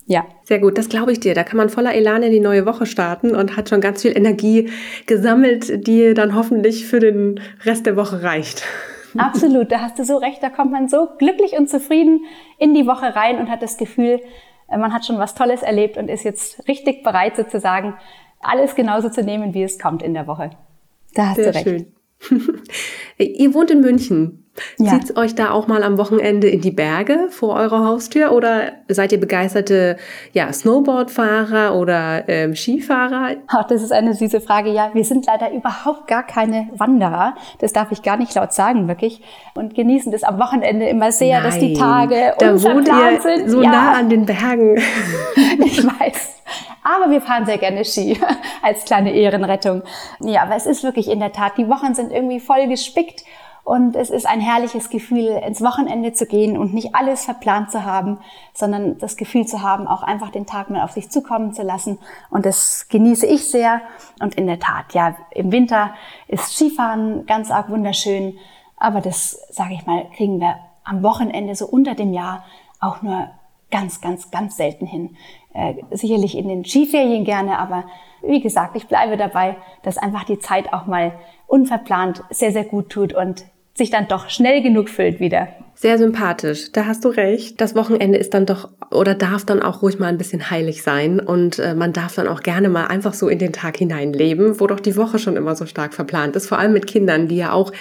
Ja. 0.06 0.24
Sehr 0.44 0.60
gut, 0.60 0.78
das 0.78 0.88
glaube 0.88 1.10
ich 1.10 1.20
dir. 1.20 1.34
Da 1.34 1.42
kann 1.42 1.56
man 1.56 1.68
voller 1.68 1.92
Elan 1.92 2.22
in 2.22 2.30
die 2.30 2.40
neue 2.40 2.64
Woche 2.64 2.86
starten 2.86 3.34
und 3.34 3.56
hat 3.56 3.68
schon 3.68 3.80
ganz 3.80 4.02
viel 4.02 4.16
Energie 4.16 4.70
gesammelt, 5.06 5.86
die 5.86 6.14
dann 6.14 6.36
hoffentlich 6.36 6.86
für 6.86 7.00
den 7.00 7.40
Rest 7.64 7.86
der 7.86 7.96
Woche 7.96 8.22
reicht. 8.22 8.62
Absolut, 9.18 9.72
da 9.72 9.80
hast 9.80 9.98
du 9.98 10.04
so 10.04 10.18
recht. 10.18 10.42
Da 10.42 10.50
kommt 10.50 10.70
man 10.70 10.88
so 10.88 11.08
glücklich 11.18 11.54
und 11.58 11.68
zufrieden 11.68 12.24
in 12.58 12.74
die 12.74 12.86
Woche 12.86 13.16
rein 13.16 13.38
und 13.38 13.50
hat 13.50 13.62
das 13.62 13.78
Gefühl, 13.78 14.20
äh, 14.68 14.78
man 14.78 14.92
hat 14.92 15.04
schon 15.04 15.18
was 15.18 15.34
Tolles 15.34 15.62
erlebt 15.62 15.96
und 15.96 16.08
ist 16.08 16.24
jetzt 16.24 16.68
richtig 16.68 17.02
bereit 17.02 17.34
sozusagen, 17.34 17.94
alles 18.40 18.76
genauso 18.76 19.08
zu 19.08 19.24
nehmen, 19.24 19.54
wie 19.54 19.64
es 19.64 19.78
kommt 19.78 20.02
in 20.02 20.14
der 20.14 20.28
Woche. 20.28 20.50
Da 21.14 21.30
hast 21.30 21.36
Sehr 21.36 21.50
du 21.50 21.54
recht. 21.54 21.68
Schön. 21.68 21.95
Ihr 23.18 23.54
wohnt 23.54 23.70
in 23.70 23.80
München. 23.80 24.42
Ja. 24.78 24.98
Zieht 24.98 25.16
euch 25.16 25.34
da 25.34 25.50
auch 25.50 25.66
mal 25.66 25.82
am 25.82 25.98
Wochenende 25.98 26.48
in 26.48 26.60
die 26.60 26.70
Berge 26.70 27.28
vor 27.30 27.54
eurer 27.56 27.84
Haustür 27.86 28.32
oder 28.32 28.72
seid 28.88 29.12
ihr 29.12 29.20
begeisterte 29.20 29.96
ja, 30.32 30.52
Snowboardfahrer 30.52 31.74
oder 31.74 32.28
ähm, 32.28 32.54
Skifahrer? 32.54 33.36
Ach, 33.48 33.64
das 33.66 33.82
ist 33.82 33.92
eine 33.92 34.14
süße 34.14 34.40
Frage. 34.40 34.70
Ja, 34.70 34.90
wir 34.94 35.04
sind 35.04 35.26
leider 35.26 35.52
überhaupt 35.52 36.08
gar 36.08 36.22
keine 36.22 36.68
Wanderer. 36.74 37.34
Das 37.58 37.72
darf 37.72 37.92
ich 37.92 38.02
gar 38.02 38.16
nicht 38.16 38.34
laut 38.34 38.52
sagen, 38.52 38.88
wirklich. 38.88 39.20
Und 39.54 39.74
genießen 39.74 40.12
das 40.12 40.22
am 40.22 40.38
Wochenende 40.38 40.86
immer 40.86 41.12
sehr, 41.12 41.40
Nein, 41.40 41.44
dass 41.44 41.58
die 41.58 41.74
Tage 41.74 42.34
da 42.38 42.62
wohnt 42.62 42.88
ihr 42.88 43.20
sind. 43.20 43.50
So 43.50 43.62
ja. 43.62 43.70
nah 43.70 43.92
an 43.92 44.08
den 44.08 44.26
Bergen. 44.26 44.76
ich 45.64 45.84
weiß. 45.84 46.36
Aber 46.86 47.10
wir 47.10 47.20
fahren 47.20 47.46
sehr 47.46 47.58
gerne 47.58 47.84
Ski 47.84 48.16
als 48.62 48.84
kleine 48.84 49.10
Ehrenrettung. 49.10 49.82
Ja, 50.20 50.44
aber 50.44 50.54
es 50.54 50.66
ist 50.66 50.84
wirklich 50.84 51.10
in 51.10 51.18
der 51.18 51.32
Tat, 51.32 51.58
die 51.58 51.68
Wochen 51.68 51.96
sind 51.96 52.12
irgendwie 52.12 52.38
voll 52.38 52.68
gespickt 52.68 53.24
und 53.64 53.96
es 53.96 54.10
ist 54.10 54.24
ein 54.24 54.40
herrliches 54.40 54.88
Gefühl, 54.88 55.42
ins 55.44 55.60
Wochenende 55.62 56.12
zu 56.12 56.26
gehen 56.26 56.56
und 56.56 56.72
nicht 56.72 56.94
alles 56.94 57.24
verplant 57.24 57.72
zu 57.72 57.84
haben, 57.84 58.18
sondern 58.54 58.98
das 58.98 59.16
Gefühl 59.16 59.46
zu 59.46 59.62
haben, 59.62 59.88
auch 59.88 60.04
einfach 60.04 60.30
den 60.30 60.46
Tag 60.46 60.70
mal 60.70 60.84
auf 60.84 60.92
sich 60.92 61.10
zukommen 61.10 61.52
zu 61.52 61.64
lassen. 61.64 61.98
Und 62.30 62.46
das 62.46 62.86
genieße 62.88 63.26
ich 63.26 63.50
sehr. 63.50 63.80
Und 64.20 64.36
in 64.36 64.46
der 64.46 64.60
Tat, 64.60 64.94
ja, 64.94 65.16
im 65.32 65.50
Winter 65.50 65.92
ist 66.28 66.56
Skifahren 66.56 67.26
ganz 67.26 67.50
arg 67.50 67.68
wunderschön. 67.68 68.38
Aber 68.76 69.00
das, 69.00 69.32
sage 69.50 69.74
ich 69.74 69.84
mal, 69.86 70.06
kriegen 70.14 70.38
wir 70.38 70.54
am 70.84 71.02
Wochenende 71.02 71.56
so 71.56 71.66
unter 71.66 71.96
dem 71.96 72.12
Jahr 72.12 72.44
auch 72.78 73.02
nur 73.02 73.28
ganz, 73.72 74.00
ganz, 74.00 74.30
ganz 74.30 74.56
selten 74.56 74.86
hin. 74.86 75.16
Äh, 75.56 75.96
sicherlich 75.96 76.36
in 76.36 76.48
den 76.48 76.66
Skiferien 76.66 77.24
gerne, 77.24 77.58
aber 77.58 77.84
wie 78.22 78.42
gesagt, 78.42 78.76
ich 78.76 78.88
bleibe 78.88 79.16
dabei, 79.16 79.56
dass 79.84 79.96
einfach 79.96 80.24
die 80.24 80.38
Zeit 80.38 80.70
auch 80.74 80.86
mal 80.86 81.12
unverplant 81.46 82.22
sehr, 82.28 82.52
sehr 82.52 82.64
gut 82.64 82.90
tut 82.90 83.14
und 83.14 83.46
sich 83.72 83.88
dann 83.88 84.06
doch 84.06 84.28
schnell 84.28 84.60
genug 84.60 84.90
füllt 84.90 85.18
wieder. 85.18 85.48
Sehr 85.74 85.96
sympathisch, 85.96 86.72
da 86.72 86.84
hast 86.84 87.06
du 87.06 87.08
recht. 87.08 87.58
Das 87.58 87.74
Wochenende 87.74 88.18
ist 88.18 88.34
dann 88.34 88.44
doch 88.44 88.68
oder 88.90 89.14
darf 89.14 89.46
dann 89.46 89.62
auch 89.62 89.80
ruhig 89.80 89.98
mal 89.98 90.08
ein 90.08 90.18
bisschen 90.18 90.50
heilig 90.50 90.82
sein 90.82 91.20
und 91.20 91.58
äh, 91.58 91.74
man 91.74 91.94
darf 91.94 92.14
dann 92.14 92.28
auch 92.28 92.42
gerne 92.42 92.68
mal 92.68 92.88
einfach 92.88 93.14
so 93.14 93.28
in 93.28 93.38
den 93.38 93.54
Tag 93.54 93.78
hineinleben, 93.78 94.60
wo 94.60 94.66
doch 94.66 94.80
die 94.80 94.96
Woche 94.96 95.18
schon 95.18 95.36
immer 95.36 95.56
so 95.56 95.64
stark 95.64 95.94
verplant 95.94 96.36
ist, 96.36 96.48
vor 96.48 96.58
allem 96.58 96.74
mit 96.74 96.86
Kindern, 96.86 97.28
die 97.28 97.36
ja 97.36 97.52
auch 97.52 97.72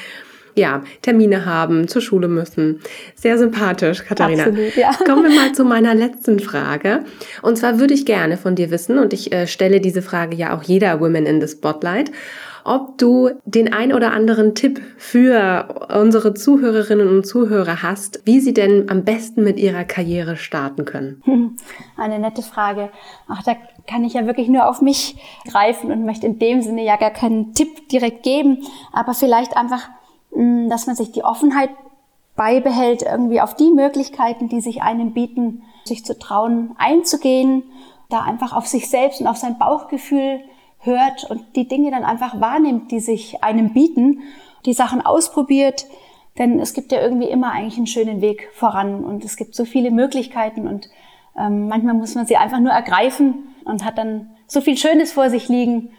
ja, 0.56 0.84
Termine 1.02 1.46
haben, 1.46 1.88
zur 1.88 2.02
Schule 2.02 2.28
müssen. 2.28 2.82
Sehr 3.16 3.38
sympathisch, 3.38 4.04
Katharina. 4.04 4.46
Absolut, 4.46 4.76
ja. 4.76 4.92
Kommen 5.06 5.24
wir 5.24 5.36
mal 5.36 5.54
zu 5.54 5.64
meiner 5.64 5.94
letzten 5.94 6.40
Frage. 6.40 7.04
Und 7.42 7.58
zwar 7.58 7.80
würde 7.80 7.94
ich 7.94 8.06
gerne 8.06 8.38
von 8.38 8.56
dir 8.56 8.72
wissen, 8.72 8.98
und 8.98 9.14
ich 9.14 9.32
äh, 9.34 9.48
stelle 9.48 9.82
diese 9.82 10.02
Frage 10.02 10.36
ja 10.36 10.58
auch 10.58 10.64
jeder 10.64 11.00
Women 11.00 11.26
in 11.26 11.42
the 11.42 11.48
Spotlight, 11.48 12.12
ob 12.66 12.98
du 12.98 13.30
den 13.46 13.72
ein 13.72 13.94
oder 13.94 14.12
anderen 14.12 14.56
Tipp 14.56 14.82
für 14.98 15.88
unsere 15.94 16.34
Zuhörerinnen 16.34 17.08
und 17.08 17.26
Zuhörer 17.26 17.84
hast, 17.84 18.22
wie 18.26 18.40
sie 18.40 18.54
denn 18.54 18.90
am 18.90 19.06
besten 19.06 19.44
mit 19.44 19.58
ihrer 19.58 19.84
Karriere 19.84 20.36
starten 20.36 20.84
können. 20.84 21.22
Eine 21.98 22.18
nette 22.18 22.42
Frage. 22.42 22.90
Ach, 23.28 23.44
da 23.44 23.56
kann 23.88 24.04
ich 24.04 24.14
ja 24.14 24.26
wirklich 24.26 24.48
nur 24.48 24.68
auf 24.68 24.82
mich 24.82 25.16
greifen 25.48 25.92
und 25.92 26.06
möchte 26.06 26.26
in 26.26 26.40
dem 26.40 26.62
Sinne 26.64 26.84
ja 26.84 26.98
gar 26.98 27.12
keinen 27.12 27.54
Tipp 27.54 27.88
direkt 27.90 28.24
geben, 28.24 28.64
aber 28.92 29.14
vielleicht 29.14 29.56
einfach, 29.56 29.88
dass 30.36 30.88
man 30.88 30.96
sich 30.96 31.12
die 31.12 31.24
Offenheit 31.24 31.70
beibehält, 32.36 33.02
irgendwie 33.02 33.42
auf 33.42 33.56
die 33.56 33.72
Möglichkeiten, 33.72 34.50
die 34.50 34.62
sich 34.62 34.82
einem 34.82 35.14
bieten, 35.14 35.64
sich 35.86 36.04
zu 36.04 36.18
trauen, 36.18 36.76
einzugehen, 36.78 37.64
da 38.10 38.22
einfach 38.22 38.54
auf 38.54 38.68
sich 38.68 38.90
selbst 38.90 39.22
und 39.22 39.28
auf 39.28 39.38
sein 39.38 39.58
Bauchgefühl 39.58 40.42
hört 40.80 41.30
und 41.30 41.56
die 41.56 41.68
Dinge 41.68 41.92
dann 41.92 42.04
einfach 42.04 42.40
wahrnimmt, 42.40 42.92
die 42.92 43.00
sich 43.00 43.44
einem 43.44 43.74
bieten, 43.74 44.22
die 44.66 44.74
Sachen 44.74 45.02
ausprobiert, 45.02 45.86
denn 46.38 46.60
es 46.60 46.74
gibt 46.74 46.92
ja 46.92 47.02
irgendwie 47.02 47.30
immer 47.30 47.52
eigentlich 47.52 47.78
einen 47.78 47.88
schönen 47.88 48.22
Weg 48.22 48.50
voran 48.54 49.04
und 49.04 49.24
es 49.24 49.38
gibt 49.38 49.56
so 49.56 49.64
viele 49.66 49.90
Möglichkeiten 49.90 50.68
und 50.68 50.90
ähm, 51.38 51.68
manchmal 51.68 51.94
muss 51.96 52.16
man 52.16 52.26
sie 52.26 52.38
einfach 52.38 52.60
nur 52.60 52.72
ergreifen 52.72 53.56
und 53.64 53.86
hat 53.86 53.98
dann 53.98 54.32
so 54.48 54.62
viel 54.62 54.78
Schönes 54.78 55.14
vor 55.14 55.30
sich 55.30 55.48
liegen. 55.48 55.92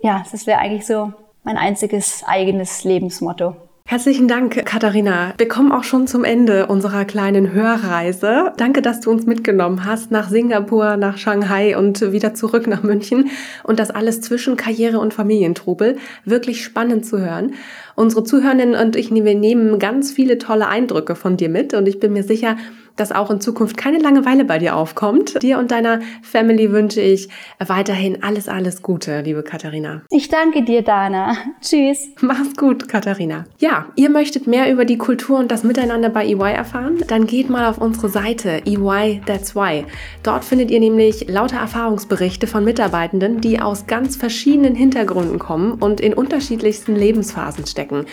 Ja, 0.00 0.22
das 0.30 0.46
wäre 0.46 0.60
eigentlich 0.60 0.86
so 0.86 1.12
mein 1.44 1.56
einziges 1.56 2.22
eigenes 2.26 2.84
Lebensmotto. 2.84 3.56
Herzlichen 3.90 4.28
Dank, 4.28 4.66
Katharina. 4.66 5.32
Wir 5.38 5.48
kommen 5.48 5.72
auch 5.72 5.82
schon 5.82 6.06
zum 6.06 6.22
Ende 6.22 6.66
unserer 6.66 7.06
kleinen 7.06 7.54
Hörreise. 7.54 8.52
Danke, 8.58 8.82
dass 8.82 9.00
du 9.00 9.10
uns 9.10 9.24
mitgenommen 9.24 9.86
hast 9.86 10.10
nach 10.10 10.28
Singapur, 10.28 10.98
nach 10.98 11.16
Shanghai 11.16 11.74
und 11.74 12.12
wieder 12.12 12.34
zurück 12.34 12.66
nach 12.66 12.82
München 12.82 13.30
und 13.64 13.78
das 13.78 13.90
alles 13.90 14.20
zwischen 14.20 14.58
Karriere 14.58 14.98
und 14.98 15.14
Familientrubel. 15.14 15.96
Wirklich 16.26 16.62
spannend 16.62 17.06
zu 17.06 17.18
hören. 17.18 17.54
Unsere 17.94 18.24
Zuhörerinnen 18.24 18.74
und 18.74 18.94
ich, 18.94 19.10
wir 19.10 19.34
nehmen 19.34 19.78
ganz 19.78 20.12
viele 20.12 20.36
tolle 20.36 20.68
Eindrücke 20.68 21.14
von 21.14 21.38
dir 21.38 21.48
mit 21.48 21.72
und 21.72 21.88
ich 21.88 21.98
bin 21.98 22.12
mir 22.12 22.24
sicher, 22.24 22.58
dass 22.98 23.12
auch 23.12 23.30
in 23.30 23.40
Zukunft 23.40 23.76
keine 23.76 23.98
Langeweile 23.98 24.44
bei 24.44 24.58
dir 24.58 24.76
aufkommt. 24.76 25.42
Dir 25.42 25.58
und 25.58 25.70
deiner 25.70 26.00
Family 26.22 26.72
wünsche 26.72 27.00
ich 27.00 27.28
weiterhin 27.58 28.22
alles, 28.22 28.48
alles 28.48 28.82
Gute, 28.82 29.20
liebe 29.22 29.42
Katharina. 29.42 30.02
Ich 30.10 30.28
danke 30.28 30.62
dir, 30.62 30.82
Dana. 30.82 31.36
Tschüss. 31.60 32.08
Mach's 32.20 32.56
gut, 32.56 32.88
Katharina. 32.88 33.44
Ja, 33.58 33.86
ihr 33.96 34.10
möchtet 34.10 34.46
mehr 34.46 34.70
über 34.70 34.84
die 34.84 34.98
Kultur 34.98 35.38
und 35.38 35.50
das 35.50 35.64
Miteinander 35.64 36.08
bei 36.08 36.26
EY 36.26 36.54
erfahren? 36.54 36.98
Dann 37.08 37.26
geht 37.26 37.50
mal 37.50 37.68
auf 37.68 37.78
unsere 37.78 38.08
Seite 38.08 38.62
EY 38.66 39.22
That's 39.26 39.54
Why. 39.54 39.84
Dort 40.22 40.44
findet 40.44 40.70
ihr 40.70 40.80
nämlich 40.80 41.28
lauter 41.28 41.58
Erfahrungsberichte 41.58 42.46
von 42.46 42.64
Mitarbeitenden, 42.64 43.40
die 43.40 43.60
aus 43.60 43.86
ganz 43.86 44.16
verschiedenen 44.16 44.74
Hintergründen 44.74 45.38
kommen 45.38 45.74
und 45.74 46.00
in 46.00 46.14
unterschiedlichsten 46.14 46.96
Lebensphasen 46.96 47.66
stecken. 47.66 48.06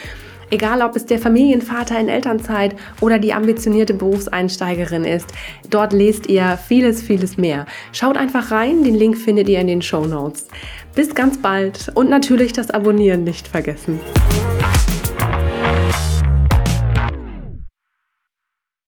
Egal, 0.52 0.82
ob 0.82 0.96
es 0.96 1.06
der 1.06 1.20
Familienvater 1.20 2.00
in 2.00 2.10
Elternzeit 2.10 2.76
oder 3.02 3.20
die 3.20 3.34
ambitionierte 3.34 3.94
Berufseinsteigerin 3.94 5.04
ist, 5.04 5.28
dort 5.70 5.94
lest 5.94 6.28
ihr 6.28 6.58
vieles, 6.68 7.02
vieles 7.02 7.38
mehr. 7.38 7.66
Schaut 7.92 8.18
einfach 8.18 8.52
rein, 8.52 8.84
den 8.84 8.96
Link 8.96 9.18
findet 9.18 9.50
ihr 9.50 9.60
in 9.60 9.68
den 9.68 9.82
Show 9.82 10.06
Notes. 10.06 10.48
Bis 10.94 11.16
ganz 11.16 11.42
bald 11.42 11.92
und 11.96 12.10
natürlich 12.10 12.54
das 12.54 12.72
Abonnieren 12.72 13.24
nicht 13.24 13.48
vergessen. 13.48 14.00